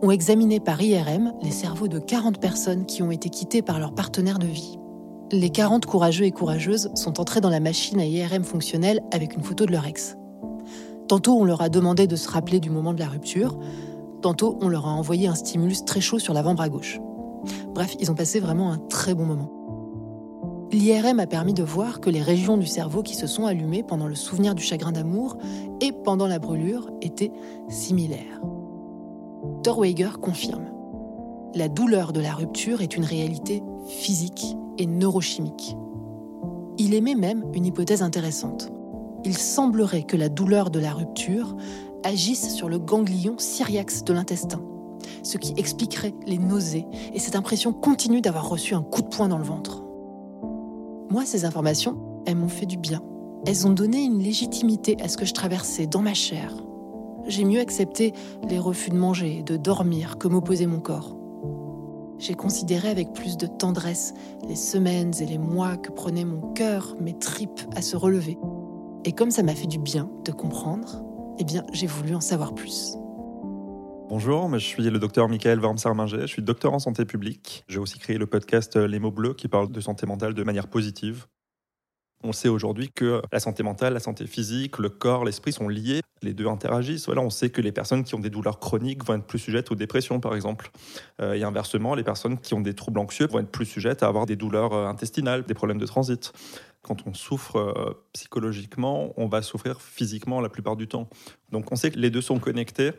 ont 0.00 0.12
examiné 0.12 0.60
par 0.60 0.80
IRM 0.80 1.32
les 1.42 1.50
cerveaux 1.50 1.88
de 1.88 1.98
40 1.98 2.40
personnes 2.40 2.86
qui 2.86 3.02
ont 3.02 3.10
été 3.10 3.28
quittées 3.30 3.60
par 3.60 3.80
leur 3.80 3.92
partenaire 3.92 4.38
de 4.38 4.46
vie. 4.46 4.78
Les 5.32 5.50
40 5.50 5.86
courageux 5.86 6.24
et 6.24 6.30
courageuses 6.30 6.90
sont 6.94 7.20
entrés 7.20 7.40
dans 7.40 7.50
la 7.50 7.58
machine 7.58 7.98
à 7.98 8.06
IRM 8.06 8.44
fonctionnelle 8.44 9.00
avec 9.12 9.34
une 9.34 9.42
photo 9.42 9.66
de 9.66 9.72
leur 9.72 9.86
ex. 9.86 10.16
Tantôt, 11.08 11.36
on 11.36 11.44
leur 11.44 11.62
a 11.62 11.68
demandé 11.68 12.06
de 12.06 12.16
se 12.16 12.28
rappeler 12.28 12.60
du 12.60 12.70
moment 12.70 12.94
de 12.94 13.00
la 13.00 13.08
rupture, 13.08 13.58
tantôt, 14.20 14.58
on 14.60 14.68
leur 14.68 14.86
a 14.86 14.90
envoyé 14.90 15.28
un 15.28 15.34
stimulus 15.34 15.84
très 15.84 16.00
chaud 16.00 16.18
sur 16.18 16.34
l'avant-bras 16.34 16.68
gauche. 16.68 17.00
Bref, 17.74 17.96
ils 18.00 18.10
ont 18.10 18.14
passé 18.14 18.40
vraiment 18.40 18.70
un 18.72 18.78
très 18.78 19.14
bon 19.14 19.24
moment. 19.24 19.50
L'IRM 20.72 21.18
a 21.18 21.26
permis 21.26 21.54
de 21.54 21.64
voir 21.64 22.00
que 22.00 22.10
les 22.10 22.22
régions 22.22 22.56
du 22.56 22.66
cerveau 22.66 23.02
qui 23.02 23.16
se 23.16 23.26
sont 23.26 23.46
allumées 23.46 23.82
pendant 23.82 24.06
le 24.06 24.14
souvenir 24.14 24.54
du 24.54 24.62
chagrin 24.62 24.92
d'amour 24.92 25.36
et 25.80 25.90
pendant 25.90 26.28
la 26.28 26.38
brûlure 26.38 26.90
étaient 27.00 27.32
similaires. 27.68 28.40
Torweiger 29.64 30.10
confirme. 30.22 30.66
La 31.54 31.68
douleur 31.68 32.12
de 32.12 32.20
la 32.20 32.34
rupture 32.34 32.82
est 32.82 32.96
une 32.96 33.04
réalité 33.04 33.62
physique 33.88 34.56
et 34.78 34.86
neurochimique. 34.86 35.76
Il 36.78 36.94
émet 36.94 37.16
même 37.16 37.44
une 37.52 37.66
hypothèse 37.66 38.02
intéressante. 38.02 38.70
Il 39.24 39.36
semblerait 39.36 40.04
que 40.04 40.16
la 40.16 40.28
douleur 40.28 40.70
de 40.70 40.78
la 40.78 40.92
rupture 40.92 41.56
agissent 42.04 42.54
sur 42.54 42.68
le 42.68 42.78
ganglion 42.78 43.34
syriax 43.38 44.04
de 44.04 44.12
l'intestin, 44.12 44.60
ce 45.22 45.38
qui 45.38 45.54
expliquerait 45.56 46.14
les 46.26 46.38
nausées 46.38 46.86
et 47.12 47.18
cette 47.18 47.36
impression 47.36 47.72
continue 47.72 48.20
d'avoir 48.20 48.48
reçu 48.48 48.74
un 48.74 48.82
coup 48.82 49.02
de 49.02 49.08
poing 49.08 49.28
dans 49.28 49.38
le 49.38 49.44
ventre. 49.44 49.84
Moi, 51.10 51.24
ces 51.24 51.44
informations, 51.44 51.98
elles 52.26 52.36
m'ont 52.36 52.48
fait 52.48 52.66
du 52.66 52.76
bien. 52.76 53.02
Elles 53.46 53.66
ont 53.66 53.72
donné 53.72 54.02
une 54.02 54.22
légitimité 54.22 54.96
à 55.02 55.08
ce 55.08 55.16
que 55.16 55.24
je 55.24 55.32
traversais 55.32 55.86
dans 55.86 56.02
ma 56.02 56.14
chair. 56.14 56.54
J'ai 57.26 57.44
mieux 57.44 57.60
accepté 57.60 58.12
les 58.48 58.58
refus 58.58 58.90
de 58.90 58.96
manger 58.96 59.42
de 59.42 59.56
dormir 59.56 60.18
que 60.18 60.28
m'opposait 60.28 60.66
mon 60.66 60.80
corps. 60.80 61.16
J'ai 62.18 62.34
considéré 62.34 62.90
avec 62.90 63.12
plus 63.14 63.38
de 63.38 63.46
tendresse 63.46 64.12
les 64.46 64.56
semaines 64.56 65.12
et 65.20 65.26
les 65.26 65.38
mois 65.38 65.78
que 65.78 65.90
prenait 65.90 66.26
mon 66.26 66.52
cœur, 66.52 66.94
mes 67.00 67.18
tripes 67.18 67.62
à 67.74 67.80
se 67.80 67.96
relever. 67.96 68.38
Et 69.04 69.12
comme 69.12 69.30
ça 69.30 69.42
m'a 69.42 69.54
fait 69.54 69.66
du 69.66 69.78
bien 69.78 70.10
de 70.24 70.32
comprendre, 70.32 71.02
eh 71.40 71.44
bien, 71.44 71.64
j'ai 71.72 71.86
voulu 71.86 72.14
en 72.14 72.20
savoir 72.20 72.54
plus. 72.54 72.96
Bonjour, 74.10 74.50
je 74.52 74.58
suis 74.58 74.82
le 74.82 74.98
docteur 74.98 75.28
Michael 75.28 75.58
Wormser-Minger, 75.58 76.22
je 76.22 76.26
suis 76.26 76.42
docteur 76.42 76.74
en 76.74 76.78
santé 76.78 77.06
publique. 77.06 77.64
J'ai 77.66 77.78
aussi 77.78 77.98
créé 77.98 78.18
le 78.18 78.26
podcast 78.26 78.76
Les 78.76 78.98
mots 78.98 79.10
bleus 79.10 79.32
qui 79.32 79.48
parle 79.48 79.70
de 79.70 79.80
santé 79.80 80.04
mentale 80.04 80.34
de 80.34 80.42
manière 80.42 80.68
positive. 80.68 81.26
On 82.22 82.32
sait 82.32 82.48
aujourd'hui 82.48 82.90
que 82.94 83.22
la 83.32 83.40
santé 83.40 83.62
mentale, 83.62 83.94
la 83.94 84.00
santé 84.00 84.26
physique, 84.26 84.78
le 84.78 84.90
corps, 84.90 85.24
l'esprit 85.24 85.52
sont 85.52 85.68
liés. 85.68 86.02
Les 86.22 86.34
deux 86.34 86.46
interagissent. 86.46 87.08
On 87.08 87.30
sait 87.30 87.48
que 87.48 87.62
les 87.62 87.72
personnes 87.72 88.04
qui 88.04 88.14
ont 88.14 88.18
des 88.18 88.28
douleurs 88.28 88.58
chroniques 88.58 89.04
vont 89.04 89.14
être 89.14 89.24
plus 89.24 89.38
sujettes 89.38 89.70
aux 89.70 89.74
dépressions, 89.74 90.20
par 90.20 90.34
exemple. 90.34 90.70
Euh, 91.20 91.32
et 91.32 91.42
inversement, 91.44 91.94
les 91.94 92.04
personnes 92.04 92.38
qui 92.38 92.52
ont 92.52 92.60
des 92.60 92.74
troubles 92.74 92.98
anxieux 92.98 93.26
vont 93.26 93.38
être 93.38 93.50
plus 93.50 93.64
sujettes 93.64 94.02
à 94.02 94.08
avoir 94.08 94.26
des 94.26 94.36
douleurs 94.36 94.74
euh, 94.74 94.86
intestinales, 94.86 95.44
des 95.44 95.54
problèmes 95.54 95.78
de 95.78 95.86
transit. 95.86 96.32
Quand 96.82 97.06
on 97.06 97.14
souffre 97.14 97.56
euh, 97.56 98.04
psychologiquement, 98.12 99.14
on 99.16 99.28
va 99.28 99.40
souffrir 99.40 99.80
physiquement 99.80 100.42
la 100.42 100.50
plupart 100.50 100.76
du 100.76 100.88
temps. 100.88 101.08
Donc 101.52 101.72
on 101.72 101.76
sait 101.76 101.90
que 101.90 101.98
les 101.98 102.10
deux 102.10 102.22
sont 102.22 102.38
connectés 102.38 102.92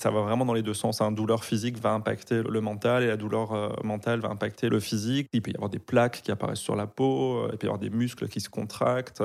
ça 0.00 0.12
va 0.12 0.20
vraiment 0.20 0.44
dans 0.44 0.52
les 0.52 0.62
deux 0.62 0.74
sens. 0.74 1.00
La 1.00 1.10
douleur 1.10 1.42
physique 1.44 1.76
va 1.76 1.90
impacter 1.90 2.44
le 2.48 2.60
mental 2.60 3.02
et 3.02 3.08
la 3.08 3.16
douleur 3.16 3.82
mentale 3.84 4.20
va 4.20 4.28
impacter 4.28 4.68
le 4.68 4.78
physique. 4.78 5.28
Il 5.32 5.42
peut 5.42 5.50
y 5.50 5.56
avoir 5.56 5.70
des 5.70 5.80
plaques 5.80 6.22
qui 6.22 6.30
apparaissent 6.30 6.60
sur 6.60 6.76
la 6.76 6.86
peau, 6.86 7.48
il 7.50 7.58
peut 7.58 7.66
y 7.66 7.68
avoir 7.68 7.80
des 7.80 7.90
muscles 7.90 8.28
qui 8.28 8.40
se 8.40 8.48
contractent. 8.48 9.24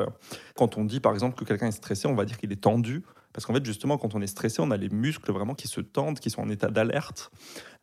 Quand 0.56 0.76
on 0.80 0.84
dit 0.84 1.00
par 1.00 1.14
exemple 1.14 1.36
que 1.36 1.46
quelqu'un 1.46 1.68
est 1.68 1.74
stressé, 1.74 2.08
on 2.08 2.16
va 2.16 2.26
dire 2.26 2.40
qu'il 2.40 2.52
est 2.52 2.64
tendu. 2.64 3.04
Parce 3.34 3.46
qu'en 3.46 3.54
fait, 3.54 3.66
justement, 3.66 3.98
quand 3.98 4.16
on 4.16 4.22
est 4.22 4.28
stressé, 4.28 4.62
on 4.62 4.72
a 4.72 4.78
les 4.78 4.90
muscles 4.90 5.32
vraiment 5.32 5.56
qui 5.56 5.68
se 5.68 5.82
tendent, 5.82 6.20
qui 6.20 6.30
sont 6.30 6.42
en 6.42 6.50
état 6.50 6.70
d'alerte. 6.70 7.32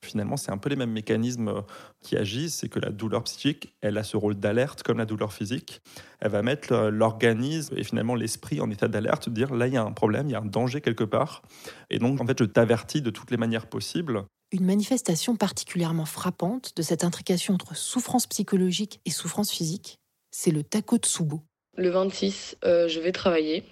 Finalement, 0.03 0.37
c'est 0.37 0.53
un 0.53 0.59
peu 0.59 0.71
les 0.71 0.77
mêmes 0.77 0.93
mécanismes 0.93 1.49
euh, 1.49 1.61
qui 2.01 2.17
agissent. 2.17 2.55
C'est 2.55 2.69
que 2.69 2.79
la 2.79 2.91
douleur 2.91 3.25
psychique, 3.25 3.75
elle 3.81 3.99
a 3.99 4.05
ce 4.05 4.17
rôle 4.17 4.37
d'alerte 4.37 4.83
comme 4.83 4.99
la 4.99 5.07
douleur 5.07 5.33
physique. 5.33 5.83
Elle 6.21 6.31
va 6.31 6.43
mettre 6.43 6.91
l'organisme 6.91 7.75
et 7.77 7.83
finalement 7.83 8.15
l'esprit 8.15 8.61
en 8.61 8.71
état 8.71 8.89
d'alerte, 8.89 9.29
dire 9.29 9.53
là, 9.55 9.67
il 9.67 9.75
y 9.75 9.77
a 9.77 9.83
un 9.83 9.93
problème, 9.93 10.29
il 10.29 10.33
y 10.33 10.37
a 10.37 10.41
un 10.41 10.47
danger 10.47 10.81
quelque 10.81 11.05
part. 11.05 11.43
Et 11.91 11.99
donc, 11.99 12.21
en 12.21 12.27
fait, 12.27 12.39
je 12.39 12.45
t'avertis 12.45 13.03
de 13.03 13.11
toutes 13.11 13.31
les 13.31 13.37
manières 13.37 13.67
possibles. 13.67 14.25
Une 14.53 14.65
manifestation 14.65 15.37
particulièrement 15.37 16.07
frappante 16.07 16.77
de 16.77 16.83
cette 16.83 17.05
intrication 17.05 17.55
entre 17.55 17.77
souffrance 17.77 18.27
psychologique 18.27 19.01
et 19.05 19.11
souffrance 19.11 19.51
physique, 19.51 19.99
c'est 20.33 20.51
le 20.51 20.63
Takotsubo. 20.63 21.43
Le 21.77 21.91
26, 21.91 22.57
euh, 22.65 22.89
je 22.89 22.99
vais 22.99 23.13
travailler 23.13 23.65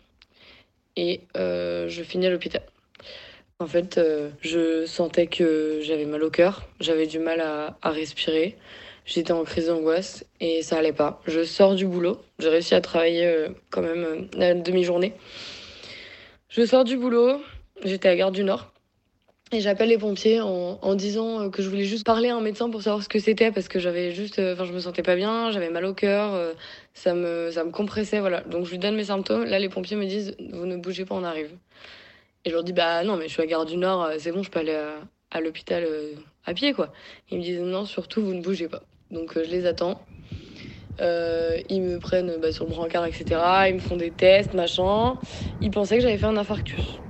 et 0.99 1.21
euh, 1.37 1.89
je 1.89 2.03
finis 2.03 2.27
à 2.27 2.31
l'hôpital. 2.31 2.63
En 3.61 3.67
fait, 3.67 3.99
euh, 3.99 4.31
je 4.41 4.85
sentais 4.85 5.29
que 5.29 5.79
j'avais 5.83 6.05
mal 6.05 6.23
au 6.25 6.31
cœur, 6.31 6.69
j'avais 6.81 7.07
du 7.07 7.21
mal 7.21 7.41
à, 7.41 7.77
respirer, 7.85 8.57
j'étais 9.07 9.33
en 9.33 9.45
crise 9.45 9.69
d'angoisse 9.69 10.25
et 10.41 10.63
ça 10.63 10.77
allait 10.77 10.93
pas. 10.93 11.23
Je 11.27 11.45
sors 11.45 11.77
du 11.77 11.87
boulot, 11.87 12.21
j'ai 12.41 12.49
réussi 12.49 12.75
à 12.75 12.81
travailler 12.81 13.27
euh, 13.27 13.49
quand 13.71 13.83
même 13.83 14.29
la 14.33 14.55
demi-journée. 14.55 15.15
Je 16.49 16.67
sors 16.67 16.83
du 16.83 16.97
boulot, 16.97 17.41
j'étais 17.85 18.09
à 18.09 18.17
Gare 18.17 18.33
du 18.33 18.43
Nord 18.43 18.73
et 19.51 19.61
j'appelle 19.61 19.89
les 19.89 19.99
pompiers 19.99 20.41
en, 20.41 20.95
disant 20.95 21.49
que 21.51 21.63
je 21.63 21.71
voulais 21.71 21.85
juste 21.85 22.05
parler 22.05 22.29
à 22.29 22.37
un 22.37 22.41
médecin 22.41 22.69
pour 22.69 22.83
savoir 22.83 23.03
ce 23.03 23.09
que 23.09 23.19
c'était 23.19 23.51
parce 23.51 23.69
que 23.69 23.79
j'avais 23.79 24.13
juste, 24.13 24.39
enfin 24.39 24.65
je 24.65 24.73
me 24.73 24.79
sentais 24.79 25.03
pas 25.03 25.17
bien, 25.17 25.51
j'avais 25.51 25.71
mal 25.71 25.87
au 25.87 25.95
cœur, 25.95 26.55
ça 26.93 27.15
me, 27.15 27.51
ça 27.51 27.65
me 27.65 27.71
compressait, 27.71 28.21
voilà. 28.21 28.43
Donc 28.43 28.67
je 28.67 28.73
lui 28.73 28.79
donne 28.79 28.95
mes 28.95 29.05
symptômes. 29.05 29.45
Là 29.45 29.59
les 29.59 29.69
pompiers 29.69 29.97
me 29.97 30.05
disent 30.05 30.35
vous 30.53 30.67
ne 30.67 30.77
bougez 30.77 31.05
pas, 31.07 31.15
on 31.15 31.25
arrive. 31.25 31.51
Et 32.45 32.51
je 32.51 32.55
leur 32.55 32.65
dis 32.65 32.73
bah 32.73 33.03
non 33.05 33.17
mais 33.17 33.29
je 33.29 33.33
suis 33.33 33.43
à 33.43 33.47
Gare 33.47 33.65
du 33.65 33.77
Nord, 33.77 34.05
euh, 34.05 34.15
c'est 34.19 34.33
bon, 34.33 34.43
je 34.43 34.51
peux 34.51 34.61
aller 34.61 34.79
à, 35.31 35.41
l'hôpital 35.41 35.85
euh, 35.85 36.13
à 36.45 36.55
pied 36.55 36.73
quoi. 36.73 36.93
Ils 37.31 37.39
me 37.39 37.43
disent 37.43 37.61
non 37.61 37.85
surtout 37.85 38.23
vous 38.23 38.35
ne 38.35 38.43
bougez 38.43 38.69
pas. 38.69 38.83
Donc 39.11 39.37
euh, 39.37 39.45
je 39.45 39.51
les 39.51 39.67
attends. 39.67 40.01
ils 41.01 41.83
me 41.83 41.99
prennent 41.99 42.37
bah, 42.41 42.53
sur 42.53 42.65
le 42.65 42.71
brancard 42.71 43.07
etc. 43.07 43.25
Ils 43.69 43.75
me 43.75 43.81
font 43.81 43.97
des 43.97 44.11
tests 44.11 44.55
machin. 44.55 45.17
Ils 45.61 45.71
pensaient 45.71 45.97
que 45.97 46.03
j'avais 46.03 46.19
fait 46.19 46.27
un 46.27 46.37
infarctus. 46.37 47.01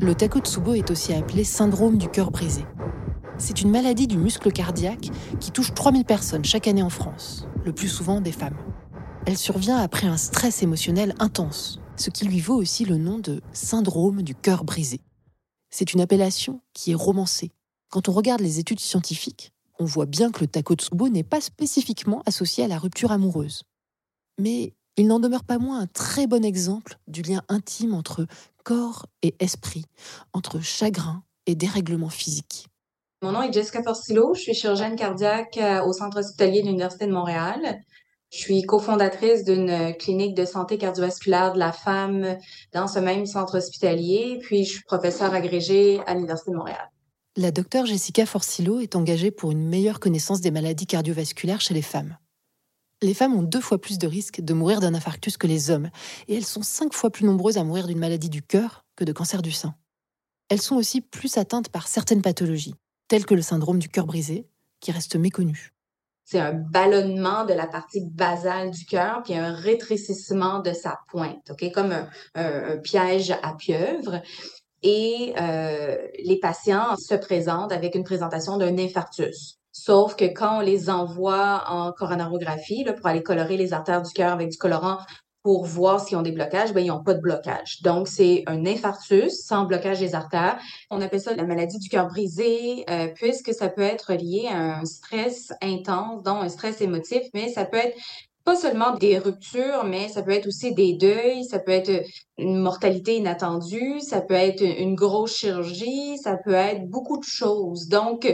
Le 0.00 0.14
Takotsubo 0.14 0.74
est 0.74 0.92
aussi 0.92 1.12
appelé 1.12 1.42
syndrome 1.42 1.98
du 1.98 2.08
cœur 2.08 2.30
brisé. 2.30 2.64
C'est 3.36 3.62
une 3.62 3.70
maladie 3.70 4.06
du 4.06 4.16
muscle 4.16 4.52
cardiaque 4.52 5.10
qui 5.40 5.50
touche 5.50 5.74
3000 5.74 6.04
personnes 6.04 6.44
chaque 6.44 6.68
année 6.68 6.84
en 6.84 6.88
France, 6.88 7.48
le 7.64 7.72
plus 7.72 7.88
souvent 7.88 8.20
des 8.20 8.30
femmes. 8.30 8.56
Elle 9.26 9.36
survient 9.36 9.76
après 9.76 10.06
un 10.06 10.16
stress 10.16 10.62
émotionnel 10.62 11.16
intense, 11.18 11.80
ce 11.96 12.10
qui 12.10 12.26
lui 12.26 12.38
vaut 12.38 12.54
aussi 12.54 12.84
le 12.84 12.96
nom 12.96 13.18
de 13.18 13.42
syndrome 13.52 14.22
du 14.22 14.36
cœur 14.36 14.62
brisé. 14.62 15.00
C'est 15.68 15.92
une 15.92 16.00
appellation 16.00 16.60
qui 16.74 16.92
est 16.92 16.96
romancée. 16.96 17.50
Quand 17.90 18.08
on 18.08 18.12
regarde 18.12 18.40
les 18.40 18.60
études 18.60 18.80
scientifiques, 18.80 19.52
on 19.80 19.84
voit 19.84 20.06
bien 20.06 20.30
que 20.30 20.40
le 20.40 20.46
Takotsubo 20.46 21.08
n'est 21.08 21.24
pas 21.24 21.40
spécifiquement 21.40 22.22
associé 22.24 22.62
à 22.62 22.68
la 22.68 22.78
rupture 22.78 23.10
amoureuse. 23.10 23.64
Mais 24.38 24.74
il 24.96 25.08
n'en 25.08 25.18
demeure 25.18 25.44
pas 25.44 25.58
moins 25.58 25.80
un 25.80 25.86
très 25.86 26.28
bon 26.28 26.44
exemple 26.44 26.98
du 27.08 27.22
lien 27.22 27.42
intime 27.48 27.94
entre 27.94 28.26
corps 28.68 29.06
et 29.22 29.34
esprit, 29.40 29.86
entre 30.34 30.60
chagrin 30.60 31.22
et 31.46 31.54
dérèglement 31.54 32.10
physique. 32.10 32.66
Mon 33.22 33.32
nom 33.32 33.40
est 33.40 33.50
Jessica 33.50 33.80
Porcillo, 33.80 34.34
je 34.34 34.42
suis 34.42 34.52
chirurgienne 34.52 34.94
cardiaque 34.94 35.56
euh, 35.56 35.82
au 35.86 35.94
Centre 35.94 36.18
hospitalier 36.18 36.60
de 36.60 36.66
l'Université 36.66 37.06
de 37.06 37.12
Montréal. 37.12 37.80
Je 38.30 38.36
suis 38.36 38.60
cofondatrice 38.64 39.44
d'une 39.44 39.94
clinique 39.98 40.34
de 40.34 40.44
santé 40.44 40.76
cardiovasculaire 40.76 41.54
de 41.54 41.58
la 41.58 41.72
femme 41.72 42.36
dans 42.74 42.88
ce 42.88 42.98
même 42.98 43.24
centre 43.24 43.56
hospitalier, 43.56 44.38
puis 44.42 44.66
je 44.66 44.72
suis 44.72 44.84
professeure 44.84 45.32
agrégée 45.32 46.00
à 46.06 46.12
l'Université 46.12 46.50
de 46.50 46.56
Montréal. 46.56 46.90
La 47.38 47.50
docteure 47.50 47.86
Jessica 47.86 48.26
Forcillo 48.26 48.80
est 48.80 48.96
engagée 48.96 49.30
pour 49.30 49.50
une 49.50 49.66
meilleure 49.66 49.98
connaissance 49.98 50.42
des 50.42 50.50
maladies 50.50 50.86
cardiovasculaires 50.86 51.62
chez 51.62 51.72
les 51.72 51.80
femmes. 51.80 52.18
Les 53.00 53.14
femmes 53.14 53.36
ont 53.36 53.42
deux 53.42 53.60
fois 53.60 53.80
plus 53.80 53.98
de 53.98 54.08
risques 54.08 54.40
de 54.40 54.54
mourir 54.54 54.80
d'un 54.80 54.94
infarctus 54.94 55.36
que 55.36 55.46
les 55.46 55.70
hommes, 55.70 55.90
et 56.26 56.36
elles 56.36 56.44
sont 56.44 56.62
cinq 56.62 56.92
fois 56.92 57.10
plus 57.10 57.24
nombreuses 57.24 57.56
à 57.56 57.62
mourir 57.62 57.86
d'une 57.86 57.98
maladie 57.98 58.28
du 58.28 58.42
cœur 58.42 58.84
que 58.96 59.04
de 59.04 59.12
cancer 59.12 59.40
du 59.40 59.52
sein. 59.52 59.76
Elles 60.48 60.60
sont 60.60 60.74
aussi 60.74 61.00
plus 61.00 61.36
atteintes 61.36 61.68
par 61.68 61.86
certaines 61.86 62.22
pathologies, 62.22 62.74
telles 63.06 63.24
que 63.26 63.34
le 63.34 63.42
syndrome 63.42 63.78
du 63.78 63.88
cœur 63.88 64.06
brisé, 64.06 64.48
qui 64.80 64.90
reste 64.90 65.14
méconnu. 65.14 65.72
C'est 66.24 66.40
un 66.40 66.52
ballonnement 66.52 67.44
de 67.44 67.54
la 67.54 67.66
partie 67.66 68.04
basale 68.04 68.72
du 68.72 68.84
cœur, 68.84 69.22
puis 69.22 69.34
un 69.34 69.54
rétrécissement 69.54 70.58
de 70.58 70.72
sa 70.72 70.98
pointe, 71.08 71.52
comme 71.72 71.94
un, 72.34 72.76
piège 72.78 73.30
à 73.42 73.54
pieuvre. 73.54 74.20
Et 74.82 75.34
euh, 75.40 75.96
les 76.22 76.38
patients 76.38 76.96
se 76.96 77.14
présentent 77.14 77.72
avec 77.72 77.94
une 77.94 78.04
présentation 78.04 78.58
d'un 78.58 78.76
infarctus. 78.78 79.57
Sauf 79.72 80.16
que 80.16 80.24
quand 80.24 80.58
on 80.58 80.60
les 80.60 80.90
envoie 80.90 81.64
en 81.68 81.92
coronarographie 81.92 82.84
là, 82.84 82.92
pour 82.92 83.06
aller 83.06 83.22
colorer 83.22 83.56
les 83.56 83.72
artères 83.72 84.02
du 84.02 84.12
cœur 84.12 84.32
avec 84.32 84.50
du 84.50 84.58
colorant 84.58 84.98
pour 85.42 85.64
voir 85.64 86.00
s'ils 86.00 86.16
ont 86.16 86.22
des 86.22 86.32
blocages, 86.32 86.72
ben, 86.72 86.80
ils 86.80 86.88
n'ont 86.88 87.02
pas 87.02 87.14
de 87.14 87.20
blocage. 87.20 87.80
Donc, 87.82 88.08
c'est 88.08 88.42
un 88.46 88.66
infarctus 88.66 89.32
sans 89.46 89.64
blocage 89.64 90.00
des 90.00 90.14
artères. 90.14 90.58
On 90.90 91.00
appelle 91.00 91.20
ça 91.20 91.34
la 91.34 91.44
maladie 91.44 91.78
du 91.78 91.88
cœur 91.88 92.08
brisé, 92.08 92.84
euh, 92.90 93.08
puisque 93.14 93.54
ça 93.54 93.68
peut 93.68 93.82
être 93.82 94.12
lié 94.14 94.48
à 94.50 94.80
un 94.80 94.84
stress 94.84 95.52
intense, 95.62 96.22
dont 96.22 96.40
un 96.40 96.48
stress 96.48 96.80
émotif, 96.80 97.22
mais 97.34 97.48
ça 97.48 97.64
peut 97.64 97.78
être 97.78 97.96
pas 98.44 98.56
seulement 98.56 98.94
des 98.94 99.18
ruptures, 99.18 99.84
mais 99.84 100.08
ça 100.08 100.22
peut 100.22 100.30
être 100.30 100.46
aussi 100.46 100.72
des 100.72 100.94
deuils, 100.94 101.44
ça 101.44 101.58
peut 101.58 101.72
être 101.72 102.02
une 102.38 102.56
mortalité 102.56 103.16
inattendue, 103.16 104.00
ça 104.00 104.22
peut 104.22 104.34
être 104.34 104.62
une 104.62 104.94
grosse 104.94 105.36
chirurgie, 105.36 106.16
ça 106.16 106.36
peut 106.42 106.54
être 106.54 106.88
beaucoup 106.88 107.18
de 107.18 107.24
choses. 107.24 107.88
Donc, 107.88 108.26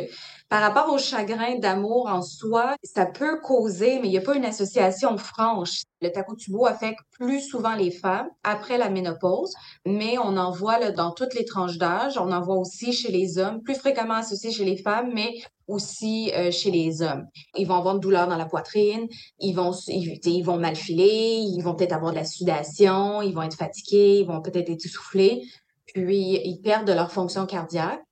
par 0.55 0.63
rapport 0.63 0.95
au 0.95 0.99
chagrin 0.99 1.59
d'amour 1.59 2.07
en 2.07 2.23
soi, 2.23 2.77
ça 2.85 3.07
peut 3.07 3.41
causer, 3.41 3.99
mais 3.99 4.07
il 4.07 4.13
n'y 4.13 4.19
a 4.19 4.21
pas 4.21 4.37
une 4.37 4.45
association 4.45 5.19
franche. 5.19 5.83
Le 6.01 6.13
takotsubo 6.13 6.65
affecte 6.67 7.01
plus 7.11 7.41
souvent 7.41 7.75
les 7.75 7.91
femmes 7.91 8.29
après 8.45 8.79
la 8.79 8.89
ménopause, 8.89 9.53
mais 9.85 10.17
on 10.17 10.37
en 10.37 10.53
voit 10.53 10.79
là, 10.79 10.93
dans 10.93 11.11
toutes 11.11 11.35
les 11.35 11.45
tranches 11.45 11.77
d'âge. 11.77 12.19
On 12.19 12.31
en 12.31 12.41
voit 12.41 12.55
aussi 12.55 12.93
chez 12.93 13.11
les 13.11 13.37
hommes, 13.37 13.63
plus 13.63 13.75
fréquemment 13.75 14.15
associé 14.15 14.53
chez 14.53 14.65
les 14.65 14.77
femmes, 14.77 15.11
mais 15.13 15.43
aussi 15.67 16.31
euh, 16.37 16.53
chez 16.53 16.71
les 16.71 17.03
hommes. 17.03 17.27
Ils 17.57 17.67
vont 17.67 17.75
avoir 17.75 17.97
une 17.97 18.01
douleur 18.01 18.29
dans 18.29 18.37
la 18.37 18.47
poitrine, 18.47 19.09
ils 19.41 19.55
vont, 19.55 19.73
ils, 19.89 20.21
ils 20.25 20.43
vont 20.43 20.59
mal 20.59 20.77
filer, 20.77 21.35
ils 21.41 21.63
vont 21.63 21.75
peut-être 21.75 21.95
avoir 21.95 22.13
de 22.13 22.19
la 22.19 22.25
sudation, 22.25 23.23
ils 23.23 23.35
vont 23.35 23.43
être 23.43 23.57
fatigués, 23.57 24.21
ils 24.21 24.27
vont 24.29 24.41
peut-être 24.41 24.71
être 24.71 24.87
essoufflés, 24.87 25.49
puis 25.93 26.41
ils 26.45 26.61
perdent 26.63 26.87
de 26.87 26.93
leur 26.93 27.11
fonction 27.11 27.45
cardiaque 27.45 28.05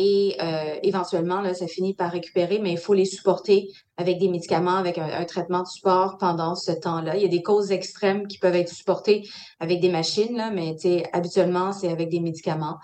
et 0.00 0.36
euh, 0.40 0.76
éventuellement, 0.84 1.42
ça 1.54 1.66
finit 1.66 1.92
par 1.92 2.12
récupérer, 2.12 2.60
mais 2.60 2.70
il 2.70 2.78
faut 2.78 2.94
les 2.94 3.04
supporter 3.04 3.68
avec 3.96 4.18
des 4.18 4.28
médicaments, 4.28 4.76
avec 4.76 4.96
un, 4.96 5.24
traitement 5.24 5.62
de 5.62 5.66
support 5.66 6.18
pendant 6.18 6.54
ce 6.54 6.70
temps-là. 6.70 7.16
Il 7.16 7.22
y 7.22 7.24
a 7.24 7.28
des 7.28 7.42
causes 7.42 7.72
extrêmes 7.72 8.28
qui 8.28 8.38
peuvent 8.38 8.54
être 8.54 8.72
supportées 8.72 9.28
avec 9.58 9.80
des 9.80 9.90
machines, 9.90 10.52
mais 10.54 10.76
habituellement, 11.12 11.72
c'est 11.72 11.88
avec 11.88 12.10
des 12.10 12.20
médicaments. 12.20 12.78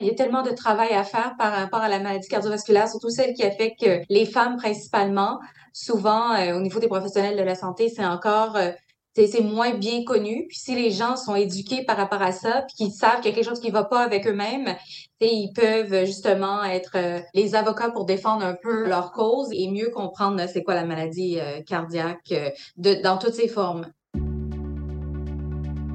Il 0.00 0.08
y 0.08 0.10
a 0.10 0.14
tellement 0.14 0.42
de 0.42 0.50
travail 0.50 0.92
à 0.92 1.04
faire 1.04 1.36
par 1.38 1.52
rapport 1.52 1.78
à 1.78 1.88
la 1.88 2.00
maladie 2.00 2.26
cardiovasculaire, 2.26 2.88
surtout 2.88 3.10
celle 3.10 3.32
qui 3.34 3.44
affecte 3.44 3.88
les 4.08 4.26
femmes 4.26 4.56
principalement. 4.56 5.38
Souvent, 5.72 6.32
euh, 6.32 6.56
au 6.56 6.60
niveau 6.60 6.80
des 6.80 6.88
professionnels 6.88 7.36
de 7.36 7.42
la 7.44 7.54
santé, 7.54 7.88
c'est 7.88 8.04
encore 8.04 8.56
euh, 8.56 8.72
c'est 9.14 9.40
moins 9.40 9.74
bien 9.74 10.04
connu. 10.04 10.46
Puis 10.48 10.58
si 10.58 10.74
les 10.74 10.90
gens 10.90 11.16
sont 11.16 11.34
éduqués 11.34 11.84
par 11.84 11.96
rapport 11.96 12.22
à 12.22 12.32
ça, 12.32 12.64
puis 12.66 12.76
qu'ils 12.76 12.92
savent 12.92 13.20
qu'il 13.20 13.30
y 13.30 13.32
a 13.32 13.36
quelque 13.36 13.48
chose 13.48 13.60
qui 13.60 13.70
va 13.70 13.84
pas 13.84 14.00
avec 14.00 14.26
eux-mêmes, 14.26 14.74
ils 15.20 15.52
peuvent 15.54 16.04
justement 16.04 16.62
être 16.64 16.96
euh, 16.96 17.20
les 17.32 17.54
avocats 17.54 17.90
pour 17.90 18.04
défendre 18.04 18.44
un 18.44 18.54
peu 18.60 18.86
leur 18.86 19.12
cause 19.12 19.48
et 19.52 19.70
mieux 19.70 19.88
comprendre 19.88 20.40
c'est 20.52 20.62
quoi 20.62 20.74
la 20.74 20.84
maladie 20.84 21.38
cardiaque 21.66 22.34
de, 22.76 23.02
dans 23.02 23.16
toutes 23.16 23.34
ses 23.34 23.48
formes. 23.48 23.86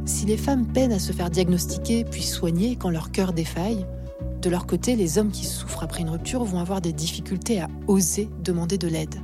Si 0.05 0.25
les 0.25 0.38
femmes 0.38 0.65
peinent 0.73 0.91
à 0.91 0.97
se 0.99 1.11
faire 1.11 1.29
diagnostiquer 1.29 2.03
puis 2.03 2.23
soigner 2.23 2.75
quand 2.75 2.89
leur 2.89 3.11
cœur 3.11 3.31
défaille, 3.31 3.85
de 4.41 4.49
leur 4.49 4.65
côté, 4.65 4.95
les 4.95 5.17
hommes 5.17 5.31
qui 5.31 5.45
souffrent 5.45 5.83
après 5.83 6.01
une 6.01 6.09
rupture 6.09 6.43
vont 6.43 6.59
avoir 6.59 6.81
des 6.81 6.93
difficultés 6.93 7.61
à 7.61 7.67
oser 7.88 8.29
demander 8.43 8.77
de 8.77 8.88
l'aide. 8.88 9.15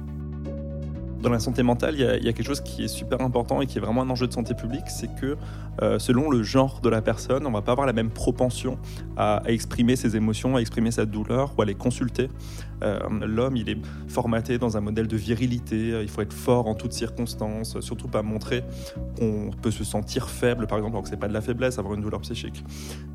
Dans 1.25 1.31
la 1.31 1.39
santé 1.39 1.63
mentale, 1.63 1.95
il 1.95 2.01
y, 2.01 2.29
a, 2.29 2.33
quelque 2.33 2.43
chose 2.43 2.61
qui 2.61 2.83
est 2.83 2.87
super 2.87 3.19
important 3.21 3.59
et 3.59 3.65
qui 3.65 3.79
est 3.79 3.81
vraiment 3.81 4.03
un 4.03 4.09
enjeu 4.11 4.27
de 4.27 4.31
santé 4.31 4.53
publique, 4.53 4.83
c'est 4.89 5.09
que 5.15 5.37
euh, 5.81 5.97
selon 5.97 6.29
le 6.29 6.43
genre 6.43 6.81
de 6.81 6.87
la 6.87 7.01
personne, 7.01 7.47
on 7.47 7.51
va 7.51 7.63
pas 7.63 7.71
avoir 7.71 7.87
la 7.87 7.93
même 7.93 8.11
propension 8.11 8.77
à, 9.17 9.41
exprimer 9.47 9.95
ses 9.95 10.15
émotions, 10.15 10.55
à 10.55 10.59
exprimer 10.59 10.91
sa 10.91 11.07
douleur 11.07 11.55
ou 11.57 11.63
à 11.63 11.65
les 11.65 11.73
consulter. 11.73 12.29
Euh, 12.83 12.99
l'homme, 13.25 13.57
il 13.57 13.69
est 13.69 13.77
formaté 14.07 14.59
dans 14.59 14.77
un 14.77 14.81
modèle 14.81 15.07
de 15.07 15.17
virilité, 15.17 15.99
il 15.99 16.09
faut 16.09 16.21
être 16.21 16.31
fort 16.31 16.67
en 16.67 16.75
toutes 16.75 16.93
circonstances, 16.93 17.79
surtout 17.79 18.07
pas 18.07 18.21
montrer 18.21 18.63
qu'on 19.17 19.49
peut 19.59 19.71
se 19.71 19.83
sentir 19.83 20.29
faible, 20.29 20.67
par 20.67 20.77
exemple, 20.77 20.93
alors 20.93 21.03
que 21.03 21.09
c'est 21.09 21.17
pas 21.17 21.27
de 21.27 21.33
la 21.33 21.41
faiblesse, 21.41 21.79
avoir 21.79 21.95
une 21.95 22.01
douleur 22.01 22.21
psychique. 22.21 22.63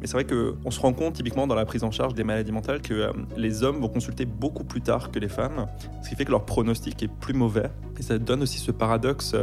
Mais 0.00 0.08
c'est 0.08 0.14
vrai 0.14 0.26
qu'on 0.26 0.72
se 0.72 0.80
rend 0.80 0.94
compte, 0.94 1.14
typiquement 1.14 1.46
dans 1.46 1.54
la 1.54 1.64
prise 1.64 1.84
en 1.84 1.92
charge 1.92 2.14
des 2.14 2.24
maladies 2.24 2.50
mentales, 2.50 2.80
que 2.80 2.92
euh, 2.92 3.12
les 3.36 3.62
hommes 3.62 3.78
vont 3.80 3.88
consulter 3.88 4.24
beaucoup 4.24 4.64
plus 4.64 4.80
tard 4.80 5.12
que 5.12 5.20
les 5.20 5.28
femmes, 5.28 5.66
ce 6.02 6.08
qui 6.08 6.16
fait 6.16 6.24
que 6.24 6.32
leur 6.32 6.44
pronostic 6.44 7.00
est 7.04 7.08
plus 7.08 7.34
mauvais. 7.34 7.70
Et 8.00 8.02
ça 8.02 8.16
donne 8.16 8.40
aussi 8.40 8.58
ce 8.58 8.70
paradoxe 8.70 9.36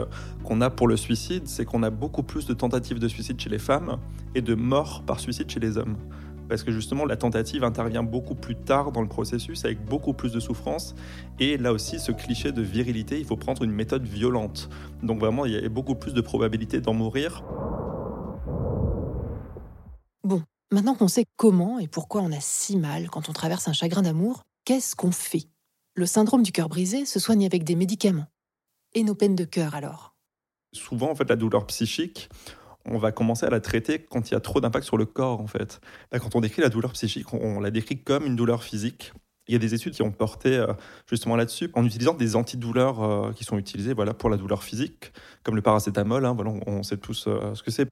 qu'on 0.44 0.62
a 0.62 0.72
pour 0.72 0.88
le 0.88 0.98
suicide, 0.98 1.44
c'est 1.48 1.64
qu'on 1.64 1.84
a 1.84 1.92
beaucoup 1.92 2.24
plus 2.24 2.48
de 2.48 2.56
tentatives 2.56 2.98
de 2.98 3.08
suicide 3.08 3.40
chez 3.40 3.52
les 3.52 3.60
femmes 3.60 4.00
et 4.34 4.42
de 4.42 4.56
mort 4.56 5.04
par 5.06 5.20
suicide 5.20 5.48
chez 5.48 5.60
les 5.60 5.78
hommes. 5.78 5.96
Parce 6.50 6.64
que 6.64 6.72
justement, 6.72 7.06
la 7.06 7.18
tentative 7.18 7.64
intervient 7.64 8.02
beaucoup 8.02 8.34
plus 8.34 8.56
tard 8.56 8.92
dans 8.92 9.02
le 9.02 9.08
processus, 9.08 9.64
avec 9.64 9.86
beaucoup 9.86 10.14
plus 10.14 10.32
de 10.32 10.40
souffrance. 10.40 10.96
Et 11.40 11.58
là 11.58 11.72
aussi, 11.72 12.00
ce 12.00 12.12
cliché 12.12 12.52
de 12.52 12.64
virilité, 12.64 13.20
il 13.20 13.26
faut 13.26 13.38
prendre 13.38 13.62
une 13.62 13.70
méthode 13.70 14.08
violente. 14.08 14.70
Donc 15.04 15.20
vraiment, 15.20 15.46
il 15.46 15.52
y 15.52 15.64
a 15.64 15.70
beaucoup 15.70 15.94
plus 15.94 16.16
de 16.16 16.22
probabilité 16.22 16.82
d'en 16.82 16.96
mourir. 16.96 17.44
Bon, 20.24 20.42
maintenant 20.72 20.96
qu'on 20.96 21.08
sait 21.08 21.26
comment 21.36 21.78
et 21.78 21.88
pourquoi 21.88 22.22
on 22.22 22.32
a 22.32 22.40
si 22.40 22.76
mal 22.76 23.12
quand 23.12 23.30
on 23.30 23.34
traverse 23.34 23.68
un 23.68 23.74
chagrin 23.74 24.02
d'amour, 24.02 24.42
qu'est-ce 24.66 24.96
qu'on 24.96 25.12
fait? 25.12 25.44
Le 25.94 26.08
syndrome 26.08 26.42
du 26.42 26.52
cœur 26.52 26.70
brisé 26.70 27.06
se 27.06 27.20
soigne 27.20 27.46
avec 27.46 27.64
des 27.64 27.76
médicaments. 27.76 28.26
Et 28.98 29.04
nos 29.04 29.14
peines 29.14 29.36
de 29.36 29.44
cœur 29.44 29.76
alors? 29.76 30.16
Souvent, 30.74 31.12
en 31.12 31.16
fait, 31.16 31.30
la 31.30 31.36
douleur 31.36 31.68
psychique, 31.68 32.30
on 32.84 32.98
va 32.98 33.12
commencer 33.12 33.46
à 33.46 33.52
la 33.52 33.60
traiter 33.60 34.00
quand 34.00 34.32
il 34.32 34.34
y 34.34 34.36
a 34.36 34.40
trop 34.40 34.60
d'impact 34.60 34.88
sur 34.88 34.98
le 34.98 35.06
corps, 35.06 35.40
en 35.40 35.46
fait. 35.46 35.80
quand 36.14 36.36
on 36.36 36.42
décrit 36.42 36.64
la 36.64 36.70
douleur 36.70 36.94
psychique, 36.94 37.32
on, 37.32 37.60
la 37.60 37.70
décrit 37.70 38.00
comme 38.00 38.26
une 38.26 38.36
douleur 38.36 38.64
physique. 38.64 39.14
Il 39.48 39.54
y 39.54 39.56
a 39.56 39.60
des 39.60 39.76
études 39.76 39.94
qui 39.94 40.02
ont 40.02 40.12
porté 40.12 40.58
euh, 40.58 40.74
justement 41.08 41.36
là-dessus 41.36 41.70
en 41.76 41.86
utilisant 41.86 42.16
des 42.16 42.36
antidouleurs 42.36 43.04
euh, 43.04 43.34
qui 43.34 43.44
sont 43.44 43.60
utilisés 43.60 43.94
voilà, 43.94 44.16
pour 44.16 44.32
la 44.32 44.38
douleur 44.38 44.64
physique, 44.64 45.14
comme 45.44 45.56
le 45.56 45.62
paracétamol. 45.62 46.26
Hein, 46.26 46.34
voilà, 46.34 46.54
on, 46.66 46.82
sait 46.82 46.98
tous 46.98 47.26
euh, 47.28 47.54
ce 47.54 47.62
que 47.62 47.70
c'est. 47.70 47.88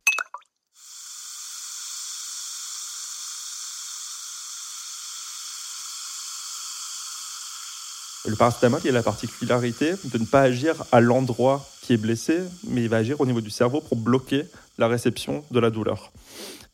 Le 8.28 8.36
paracétamol, 8.36 8.82
il 8.84 8.90
a 8.90 8.94
la 8.94 9.04
particularité 9.04 9.94
de 10.04 10.18
ne 10.18 10.26
pas 10.26 10.42
agir 10.42 10.84
à 10.92 11.00
l'endroit 11.00 11.64
qui 11.82 11.94
est 11.94 11.98
blessé, 11.98 12.40
mais 12.68 12.82
il 12.82 12.90
va 12.90 12.98
agir 12.98 13.22
au 13.22 13.26
niveau 13.28 13.40
du 13.40 13.52
cerveau 13.52 13.82
pour 13.82 13.98
bloquer 13.98 14.46
la 14.80 14.88
réception 14.88 15.44
de 15.52 15.60
la 15.60 15.70
douleur. 15.70 16.12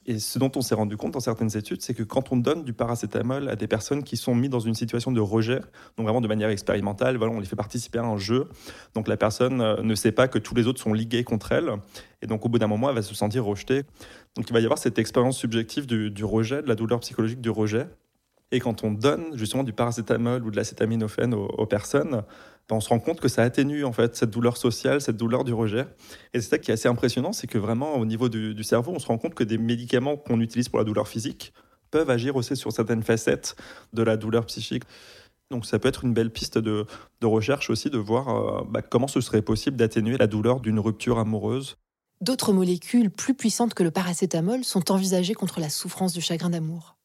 Et 0.08 0.18
ce 0.18 0.40
dont 0.40 0.52
on 0.56 0.62
s'est 0.62 0.76
rendu 0.76 0.96
compte 0.96 1.12
dans 1.12 1.20
certaines 1.20 1.56
études, 1.56 1.82
c'est 1.82 1.94
que 1.94 2.04
quand 2.04 2.32
on 2.32 2.38
donne 2.38 2.64
du 2.64 2.72
paracétamol 2.72 3.50
à 3.50 3.58
des 3.58 3.68
personnes 3.68 4.04
qui 4.04 4.18
sont 4.18 4.34
mises 4.34 4.50
dans 4.50 4.62
une 4.62 4.76
situation 4.76 5.12
de 5.12 5.20
rejet, 5.20 5.60
donc 5.98 6.06
vraiment 6.06 6.22
de 6.22 6.28
manière 6.28 6.50
expérimentale, 6.50 7.18
voilà, 7.18 7.34
on 7.34 7.40
les 7.40 7.46
fait 7.46 7.58
participer 7.58 8.00
à 8.00 8.04
un 8.04 8.18
jeu, 8.18 8.48
donc 8.96 9.10
la 9.10 9.18
personne 9.18 9.62
euh, 9.62 9.84
ne 9.84 9.94
sait 9.94 10.12
pas 10.12 10.28
que 10.30 10.40
tous 10.40 10.56
les 10.56 10.68
autres 10.68 10.82
sont 10.82 10.94
ligués 10.94 11.24
contre 11.24 11.52
elle, 11.52 11.70
et 12.22 12.28
donc 12.28 12.46
au 12.46 12.50
bout 12.50 12.60
d'un 12.60 12.68
moment, 12.68 12.90
elle 12.90 12.96
va 12.96 13.02
se 13.02 13.14
sentir 13.14 13.44
rejetée. 13.44 13.84
Donc 14.36 14.50
il 14.50 14.54
va 14.54 14.62
y 14.62 14.64
avoir 14.64 14.80
cette 14.80 14.98
expérience 14.98 15.38
subjective 15.38 15.86
du 15.86 16.24
rejet, 16.24 16.62
de 16.64 16.68
la 16.68 16.76
douleur 16.76 17.02
psychologique 17.02 17.42
du 17.42 17.50
rejet, 17.50 17.88
et 18.52 18.60
quand 18.60 18.84
on 18.84 18.92
donne 18.92 19.36
justement 19.38 19.64
du 19.64 19.74
paracétamol 19.74 20.44
ou 20.44 20.52
de 20.52 20.58
l'acétaminophène 20.58 21.34
aux, 21.34 21.66
personnes, 21.66 22.24
ben, 22.70 22.76
on 22.76 22.82
se 22.82 22.90
rend 22.90 23.00
compte 23.00 23.22
que 23.22 23.30
ça 23.30 23.44
atténue 23.44 23.86
en 23.86 23.94
fait 23.94 24.16
cette 24.16 24.30
douleur 24.30 24.58
sociale, 24.58 25.02
cette 25.02 25.18
douleur 25.18 25.44
du 25.44 25.54
rejet. 25.54 25.88
Et 26.34 26.42
c'est 26.42 26.50
ça 26.50 26.58
qui 26.58 26.72
est 26.72 26.74
assez 26.74 26.90
impressionnant, 26.90 27.32
c'est 27.32 27.48
que 27.48 27.58
vraiment 27.58 27.96
au 27.96 28.06
niveau 28.06 28.28
du, 28.28 28.64
cerveau, 28.64 28.92
on 28.94 29.00
se 29.00 29.08
rend 29.08 29.18
compte 29.18 29.36
que 29.36 29.44
des 29.44 29.58
médicaments 29.58 30.18
qu'on 30.18 30.42
utilise 30.42 30.68
pour 30.68 30.80
la 30.80 30.86
douleur 30.86 31.08
physique 31.08 31.54
peuvent 31.92 32.10
agir 32.10 32.36
aussi 32.36 32.56
sur 32.56 32.72
certaines 32.72 33.04
facettes 33.04 33.56
de 33.94 34.04
la 34.04 34.18
douleur 34.18 34.46
psychique. 34.46 34.84
Donc 35.50 35.66
ça 35.66 35.80
peut 35.80 35.90
être 35.90 36.06
une 36.06 36.14
belle 36.14 36.30
piste 36.30 36.58
de, 36.58 36.86
recherche 37.22 37.70
aussi 37.70 37.90
de 37.90 37.98
voir 37.98 38.30
euh, 38.30 38.64
bah, 38.70 38.82
comment 38.82 39.08
ce 39.08 39.20
serait 39.20 39.42
possible 39.42 39.76
d'atténuer 39.76 40.18
la 40.18 40.28
douleur 40.28 40.62
d'une 40.62 40.80
rupture 40.80 41.20
amoureuse. 41.20 41.78
D'autres 42.22 42.54
molécules 42.54 43.10
plus 43.10 43.34
puissantes 43.34 43.74
que 43.74 43.84
le 43.84 43.92
paracétamol 43.92 44.64
sont 44.64 44.92
envisagées 44.92 45.34
contre 45.34 45.60
la 45.60 45.70
souffrance 45.70 46.14
du 46.14 46.22
chagrin 46.22 46.52
d'amour 46.52 46.96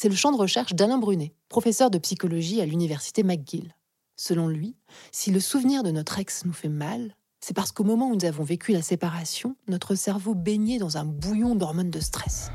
c'est 0.00 0.08
le 0.08 0.14
champ 0.14 0.30
de 0.30 0.36
recherche 0.36 0.74
d'Alain 0.74 0.98
Brunet, 0.98 1.34
professeur 1.48 1.90
de 1.90 1.98
psychologie 1.98 2.60
à 2.60 2.66
l'université 2.66 3.24
McGill. 3.24 3.74
Selon 4.14 4.46
lui, 4.46 4.76
si 5.10 5.32
le 5.32 5.40
souvenir 5.40 5.82
de 5.82 5.90
notre 5.90 6.20
ex 6.20 6.44
nous 6.44 6.52
fait 6.52 6.68
mal, 6.68 7.16
c'est 7.40 7.52
parce 7.52 7.72
qu'au 7.72 7.82
moment 7.82 8.10
où 8.10 8.14
nous 8.14 8.24
avons 8.24 8.44
vécu 8.44 8.70
la 8.70 8.80
séparation, 8.80 9.56
notre 9.66 9.96
cerveau 9.96 10.36
baignait 10.36 10.78
dans 10.78 10.98
un 10.98 11.04
bouillon 11.04 11.56
d'hormones 11.56 11.90
de 11.90 11.98
stress. 11.98 12.52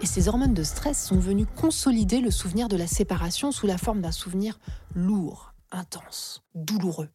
Et 0.00 0.06
ces 0.06 0.26
hormones 0.26 0.52
de 0.52 0.64
stress 0.64 1.00
sont 1.00 1.20
venues 1.20 1.46
consolider 1.46 2.20
le 2.20 2.32
souvenir 2.32 2.66
de 2.66 2.76
la 2.76 2.88
séparation 2.88 3.52
sous 3.52 3.68
la 3.68 3.78
forme 3.78 4.00
d'un 4.00 4.10
souvenir 4.10 4.58
lourd, 4.96 5.54
intense, 5.70 6.42
douloureux. 6.56 7.08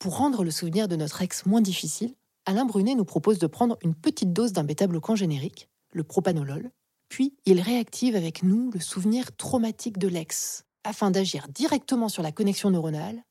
Pour 0.00 0.16
rendre 0.16 0.44
le 0.44 0.50
souvenir 0.50 0.88
de 0.88 0.96
notre 0.96 1.20
ex 1.20 1.44
moins 1.44 1.60
difficile, 1.60 2.14
Alain 2.46 2.64
Brunet 2.64 2.94
nous 2.94 3.04
propose 3.04 3.38
de 3.38 3.46
prendre 3.46 3.76
une 3.82 3.94
petite 3.94 4.32
dose 4.32 4.54
d'un 4.54 4.64
bêta-bloquant 4.64 5.14
générique, 5.14 5.68
le 5.92 6.04
propanolol, 6.04 6.70
puis 7.10 7.36
il 7.44 7.60
réactive 7.60 8.16
avec 8.16 8.42
nous 8.42 8.70
le 8.70 8.80
souvenir 8.80 9.36
traumatique 9.36 9.98
de 9.98 10.08
l'ex, 10.08 10.64
afin 10.84 11.10
d'agir 11.10 11.48
directement 11.48 12.08
sur 12.08 12.22
la 12.22 12.32
connexion 12.32 12.70
neuronale 12.70 13.22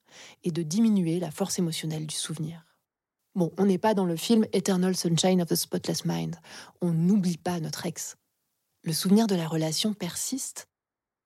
et 0.44 0.52
de 0.52 0.62
diminuer 0.62 1.20
la 1.20 1.32
force 1.32 1.58
émotionnelle 1.58 2.06
du 2.06 2.14
souvenir. 2.14 2.64
Bon, 3.34 3.52
on 3.58 3.66
n'est 3.66 3.80
pas 3.80 3.96
dans 3.96 4.06
le 4.06 4.16
film 4.16 4.46
Eternal 4.54 4.96
Sunshine 4.96 5.42
of 5.42 5.50
the 5.50 5.56
Spotless 5.56 6.06
Mind, 6.06 6.36
on 6.82 6.92
n'oublie 6.92 7.38
pas 7.38 7.60
notre 7.60 7.88
ex. 7.88 8.16
Le 8.84 8.94
souvenir 8.94 9.26
de 9.26 9.34
la 9.34 9.48
relation 9.48 9.96
persiste, 9.96 10.68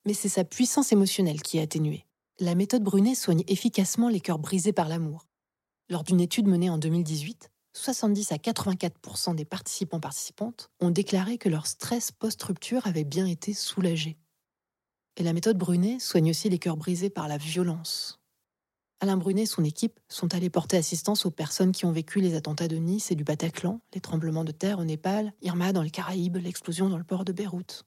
mais 0.05 0.13
c'est 0.13 0.29
sa 0.29 0.45
puissance 0.45 0.93
émotionnelle 0.93 1.41
qui 1.41 1.57
est 1.57 1.63
atténuée. 1.63 2.05
La 2.39 2.55
méthode 2.55 2.83
Brunet 2.83 3.13
soigne 3.13 3.43
efficacement 3.47 4.07
les 4.07 4.21
cœurs 4.21 4.39
brisés 4.39 4.71
par 4.71 4.87
l'amour. 4.87 5.27
Lors 5.93 6.03
d'une 6.03 6.21
étude 6.21 6.47
menée 6.47 6.71
en 6.71 6.79
2018, 6.79 7.51
70 7.73 8.31
à 8.31 8.37
84% 8.37 9.35
des 9.35 9.45
participants 9.45 9.99
participantes 9.99 10.71
ont 10.79 10.89
déclaré 10.89 11.37
que 11.37 11.49
leur 11.49 11.67
stress 11.67 12.11
post-rupture 12.11 12.87
avait 12.87 13.03
bien 13.03 13.27
été 13.27 13.53
soulagé. 13.53 14.17
Et 15.17 15.23
la 15.23 15.33
méthode 15.33 15.59
Brunet 15.59 15.99
soigne 15.99 16.31
aussi 16.31 16.49
les 16.49 16.57
cœurs 16.57 16.77
brisés 16.77 17.11
par 17.11 17.27
la 17.27 17.37
violence. 17.37 18.19
Alain 19.01 19.17
Brunet 19.17 19.43
et 19.43 19.45
son 19.45 19.63
équipe 19.63 19.99
sont 20.09 20.33
allés 20.33 20.49
porter 20.49 20.77
assistance 20.77 21.27
aux 21.27 21.31
personnes 21.31 21.73
qui 21.73 21.85
ont 21.85 21.91
vécu 21.91 22.21
les 22.21 22.33
attentats 22.33 22.67
de 22.67 22.77
Nice 22.77 23.11
et 23.11 23.15
du 23.15 23.23
Bataclan, 23.23 23.79
les 23.93 24.01
tremblements 24.01 24.45
de 24.45 24.51
terre 24.51 24.79
au 24.79 24.85
Népal, 24.85 25.31
Irma 25.43 25.73
dans 25.73 25.83
les 25.83 25.91
Caraïbes, 25.91 26.37
l'explosion 26.37 26.89
dans 26.89 26.97
le 26.97 27.03
port 27.03 27.23
de 27.23 27.33
Beyrouth. 27.33 27.83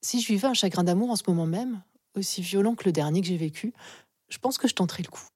Si 0.00 0.20
je 0.20 0.28
vivais 0.28 0.46
un 0.46 0.54
chagrin 0.54 0.84
d'amour 0.84 1.10
en 1.10 1.16
ce 1.16 1.24
moment 1.26 1.46
même, 1.46 1.82
aussi 2.14 2.40
violent 2.40 2.76
que 2.76 2.84
le 2.84 2.92
dernier 2.92 3.20
que 3.20 3.26
j'ai 3.26 3.36
vécu, 3.36 3.74
je 4.28 4.38
pense 4.38 4.58
que 4.58 4.68
je 4.68 4.74
tenterais 4.74 5.02
le 5.02 5.10
coup. 5.10 5.26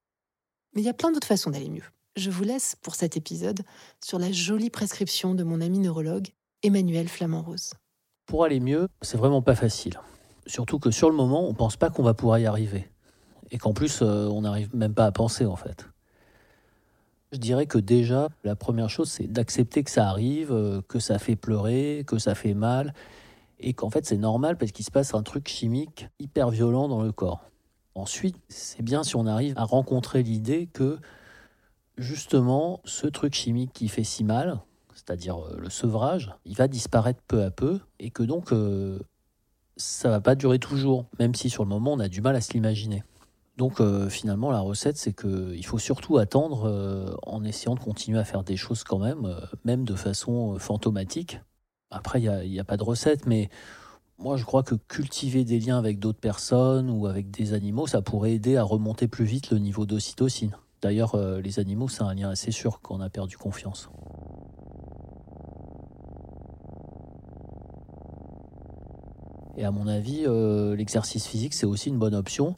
Mais 0.74 0.82
il 0.82 0.84
y 0.84 0.88
a 0.88 0.94
plein 0.94 1.10
d'autres 1.10 1.26
façons 1.26 1.50
d'aller 1.50 1.68
mieux. 1.68 1.84
Je 2.16 2.30
vous 2.30 2.44
laisse 2.44 2.76
pour 2.76 2.94
cet 2.94 3.16
épisode 3.16 3.60
sur 4.04 4.18
la 4.18 4.30
jolie 4.30 4.70
prescription 4.70 5.34
de 5.34 5.42
mon 5.42 5.60
ami 5.60 5.78
neurologue 5.78 6.28
Emmanuel 6.62 7.08
Flamand-Rose. 7.08 7.72
Pour 8.26 8.44
aller 8.44 8.60
mieux, 8.60 8.86
c'est 9.02 9.16
vraiment 9.16 9.42
pas 9.42 9.56
facile. 9.56 9.98
Surtout 10.46 10.78
que 10.78 10.90
sur 10.90 11.10
le 11.10 11.16
moment, 11.16 11.48
on 11.48 11.54
pense 11.54 11.76
pas 11.76 11.90
qu'on 11.90 12.02
va 12.02 12.14
pouvoir 12.14 12.38
y 12.38 12.46
arriver. 12.46 12.88
Et 13.50 13.58
qu'en 13.58 13.72
plus, 13.72 14.00
euh, 14.02 14.28
on 14.28 14.42
n'arrive 14.42 14.74
même 14.74 14.94
pas 14.94 15.06
à 15.06 15.12
penser 15.12 15.44
en 15.44 15.56
fait. 15.56 15.88
Je 17.32 17.38
dirais 17.38 17.66
que 17.66 17.78
déjà, 17.78 18.28
la 18.44 18.56
première 18.56 18.90
chose, 18.90 19.10
c'est 19.10 19.26
d'accepter 19.26 19.82
que 19.82 19.90
ça 19.90 20.08
arrive, 20.08 20.52
euh, 20.52 20.82
que 20.88 20.98
ça 20.98 21.18
fait 21.18 21.36
pleurer, 21.36 22.04
que 22.06 22.18
ça 22.18 22.34
fait 22.34 22.54
mal, 22.54 22.94
et 23.58 23.72
qu'en 23.72 23.90
fait 23.90 24.06
c'est 24.06 24.16
normal 24.16 24.56
parce 24.56 24.72
qu'il 24.72 24.84
se 24.84 24.90
passe 24.90 25.14
un 25.14 25.22
truc 25.22 25.48
chimique 25.48 26.08
hyper 26.18 26.50
violent 26.50 26.88
dans 26.88 27.02
le 27.02 27.12
corps. 27.12 27.49
Ensuite, 28.00 28.36
c'est 28.48 28.80
bien 28.80 29.02
si 29.02 29.14
on 29.14 29.26
arrive 29.26 29.52
à 29.58 29.64
rencontrer 29.64 30.22
l'idée 30.22 30.70
que 30.72 30.98
justement 31.98 32.80
ce 32.86 33.06
truc 33.06 33.34
chimique 33.34 33.74
qui 33.74 33.88
fait 33.88 34.04
si 34.04 34.24
mal, 34.24 34.58
c'est-à-dire 34.94 35.36
euh, 35.36 35.58
le 35.58 35.68
sevrage, 35.68 36.34
il 36.46 36.56
va 36.56 36.66
disparaître 36.66 37.20
peu 37.28 37.42
à 37.42 37.50
peu 37.50 37.78
et 37.98 38.08
que 38.08 38.22
donc 38.22 38.54
euh, 38.54 38.98
ça 39.76 40.08
va 40.08 40.22
pas 40.22 40.34
durer 40.34 40.58
toujours, 40.58 41.04
même 41.18 41.34
si 41.34 41.50
sur 41.50 41.62
le 41.62 41.68
moment 41.68 41.92
on 41.92 42.00
a 42.00 42.08
du 42.08 42.22
mal 42.22 42.34
à 42.36 42.40
se 42.40 42.54
l'imaginer. 42.54 43.04
Donc 43.58 43.82
euh, 43.82 44.08
finalement 44.08 44.50
la 44.50 44.60
recette 44.60 44.96
c'est 44.96 45.12
qu'il 45.12 45.66
faut 45.66 45.78
surtout 45.78 46.16
attendre 46.16 47.18
en 47.24 47.44
essayant 47.44 47.74
de 47.74 47.80
continuer 47.80 48.18
à 48.18 48.24
faire 48.24 48.44
des 48.44 48.56
choses 48.56 48.82
quand 48.82 48.98
même, 48.98 49.38
même 49.66 49.84
de 49.84 49.94
façon 49.94 50.58
fantomatique. 50.58 51.38
Après 51.90 52.22
il 52.22 52.50
n'y 52.50 52.60
a, 52.60 52.64
pas 52.64 52.78
de 52.78 52.82
recette, 52.82 53.26
mais 53.26 53.50
moi 54.20 54.36
je 54.36 54.44
crois 54.44 54.62
que 54.62 54.74
cultiver 54.74 55.44
des 55.44 55.58
liens 55.58 55.78
avec 55.78 55.98
d'autres 55.98 56.20
personnes 56.20 56.90
ou 56.90 57.06
avec 57.06 57.30
des 57.30 57.54
animaux, 57.54 57.86
ça 57.86 58.02
pourrait 58.02 58.32
aider 58.32 58.56
à 58.56 58.62
remonter 58.62 59.08
plus 59.08 59.24
vite 59.24 59.50
le 59.50 59.58
niveau 59.58 59.86
d'ocytocine. 59.86 60.56
D'ailleurs 60.82 61.16
les 61.16 61.58
animaux 61.58 61.88
c'est 61.88 62.02
un 62.02 62.14
lien 62.14 62.30
assez 62.30 62.52
sûr 62.52 62.80
quand 62.80 62.96
on 62.96 63.00
a 63.00 63.10
perdu 63.10 63.36
confiance. 63.36 63.90
Et 69.60 69.64
à 69.64 69.70
mon 69.70 69.86
avis, 69.88 70.24
euh, 70.26 70.74
l'exercice 70.74 71.26
physique, 71.26 71.52
c'est 71.52 71.66
aussi 71.66 71.90
une 71.90 71.98
bonne 71.98 72.14
option 72.14 72.56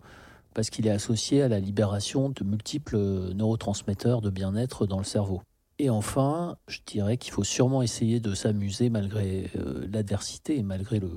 parce 0.54 0.70
qu'il 0.70 0.86
est 0.86 0.90
associé 0.90 1.42
à 1.42 1.48
la 1.48 1.58
libération 1.58 2.28
de 2.28 2.44
multiples 2.44 2.96
neurotransmetteurs 3.34 4.20
de 4.20 4.30
bien-être 4.30 4.86
dans 4.86 4.98
le 4.98 5.04
cerveau. 5.04 5.42
Et 5.82 5.90
enfin, 5.90 6.58
je 6.68 6.78
dirais 6.86 7.16
qu'il 7.16 7.32
faut 7.32 7.42
sûrement 7.42 7.82
essayer 7.82 8.20
de 8.20 8.34
s'amuser 8.34 8.88
malgré 8.88 9.50
euh, 9.56 9.84
l'adversité 9.92 10.56
et 10.56 10.62
malgré 10.62 11.00
le, 11.00 11.10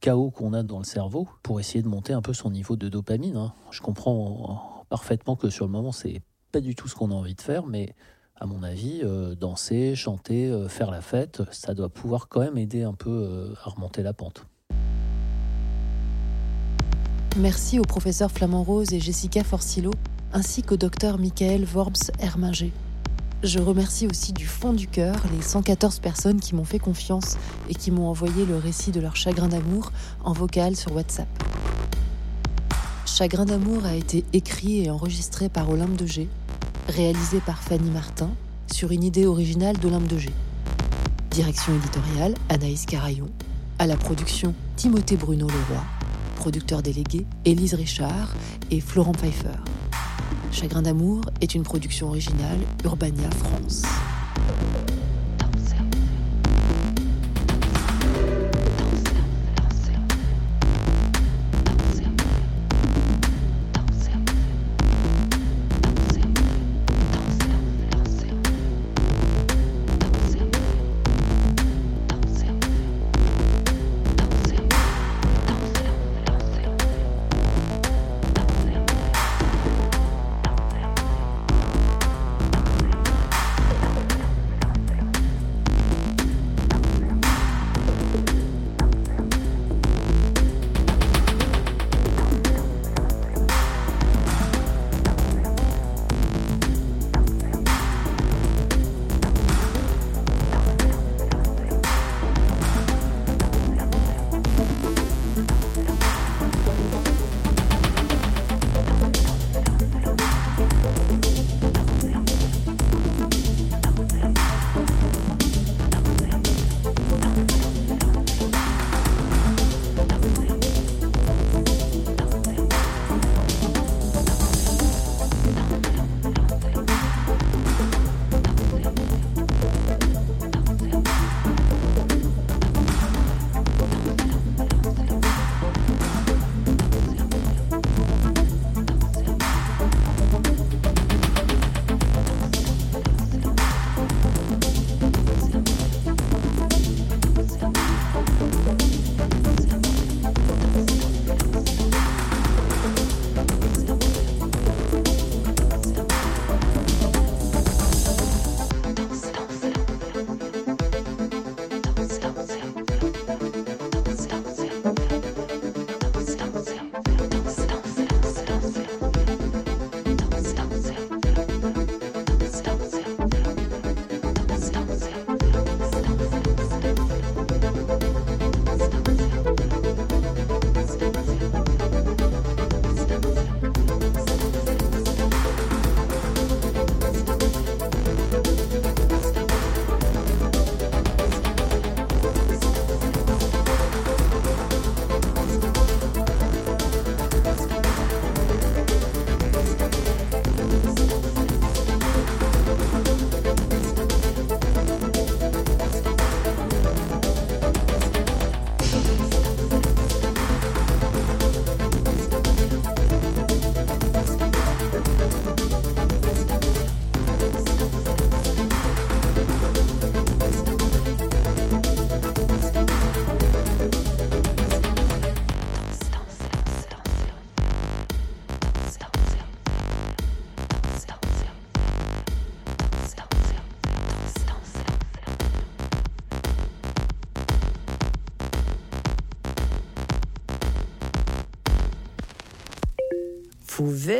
chaos 0.00 0.30
qu'on 0.30 0.54
a 0.54 0.62
dans 0.62 0.78
le 0.78 0.84
cerveau 0.84 1.28
pour 1.42 1.60
essayer 1.60 1.82
de 1.82 1.88
monter 1.88 2.14
un 2.14 2.22
peu 2.22 2.32
son 2.32 2.50
niveau 2.50 2.76
de 2.76 2.88
dopamine. 2.88 3.36
Hein. 3.36 3.52
Je 3.70 3.82
comprends 3.82 4.86
parfaitement 4.88 5.36
que 5.36 5.50
sur 5.50 5.66
le 5.66 5.72
moment, 5.72 5.92
c'est 5.92 6.22
pas 6.50 6.62
du 6.62 6.74
tout 6.74 6.88
ce 6.88 6.94
qu'on 6.94 7.10
a 7.10 7.14
envie 7.14 7.34
de 7.34 7.42
faire, 7.42 7.66
mais 7.66 7.94
à 8.36 8.46
mon 8.46 8.62
avis, 8.62 9.02
euh, 9.04 9.34
danser, 9.34 9.94
chanter, 9.94 10.50
faire 10.70 10.90
la 10.90 11.02
fête, 11.02 11.42
ça 11.50 11.74
doit 11.74 11.90
pouvoir 11.90 12.28
quand 12.28 12.40
même 12.40 12.56
aider 12.56 12.84
un 12.84 12.94
peu 12.94 13.52
à 13.62 13.68
remonter 13.68 14.02
la 14.02 14.14
pente. 14.14 14.46
Merci 17.36 17.78
au 17.78 17.84
professeur 17.84 18.30
Flamand 18.30 18.62
Rose 18.62 18.94
et 18.94 19.00
Jessica 19.00 19.44
Forcillo, 19.44 19.90
ainsi 20.32 20.62
qu'au 20.62 20.78
docteur 20.78 21.18
Michael 21.18 21.64
Vorbs 21.64 22.10
Herminger. 22.18 22.72
Je 23.42 23.58
remercie 23.58 24.06
aussi 24.06 24.32
du 24.32 24.46
fond 24.46 24.72
du 24.72 24.86
cœur 24.86 25.16
les 25.34 25.42
114 25.42 26.00
personnes 26.00 26.40
qui 26.40 26.54
m'ont 26.54 26.64
fait 26.64 26.78
confiance 26.78 27.36
et 27.68 27.74
qui 27.74 27.90
m'ont 27.90 28.08
envoyé 28.08 28.44
le 28.44 28.56
récit 28.56 28.90
de 28.90 29.00
leur 29.00 29.16
chagrin 29.16 29.48
d'amour 29.48 29.92
en 30.22 30.32
vocal 30.32 30.76
sur 30.76 30.94
WhatsApp. 30.94 31.28
Chagrin 33.06 33.46
d'amour 33.46 33.84
a 33.86 33.94
été 33.94 34.24
écrit 34.32 34.84
et 34.84 34.90
enregistré 34.90 35.48
par 35.48 35.70
Olympe 35.70 35.96
de 35.96 36.06
G, 36.06 36.28
réalisé 36.88 37.40
par 37.40 37.62
Fanny 37.62 37.90
Martin 37.90 38.30
sur 38.70 38.92
une 38.92 39.04
idée 39.04 39.26
originale 39.26 39.78
d'Olympe 39.78 40.06
de 40.06 40.18
G. 40.18 40.30
Direction 41.30 41.74
éditoriale 41.74 42.34
Anaïs 42.50 42.84
Carayon. 42.84 43.30
À 43.78 43.86
la 43.86 43.96
production 43.96 44.54
Timothée 44.76 45.16
Bruno 45.16 45.46
Leroy 45.48 45.82
producteurs 46.40 46.82
délégués 46.82 47.26
Élise 47.44 47.74
Richard 47.74 48.34
et 48.70 48.80
Florent 48.80 49.12
Pfeiffer. 49.12 49.58
Chagrin 50.52 50.82
d'amour 50.82 51.22
est 51.40 51.54
une 51.54 51.62
production 51.62 52.08
originale 52.08 52.58
Urbania 52.84 53.30
France. 53.30 53.82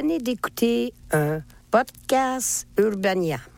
Venez 0.00 0.18
d'écouter 0.18 0.94
un 1.12 1.42
podcast 1.70 2.66
Urbania. 2.78 3.49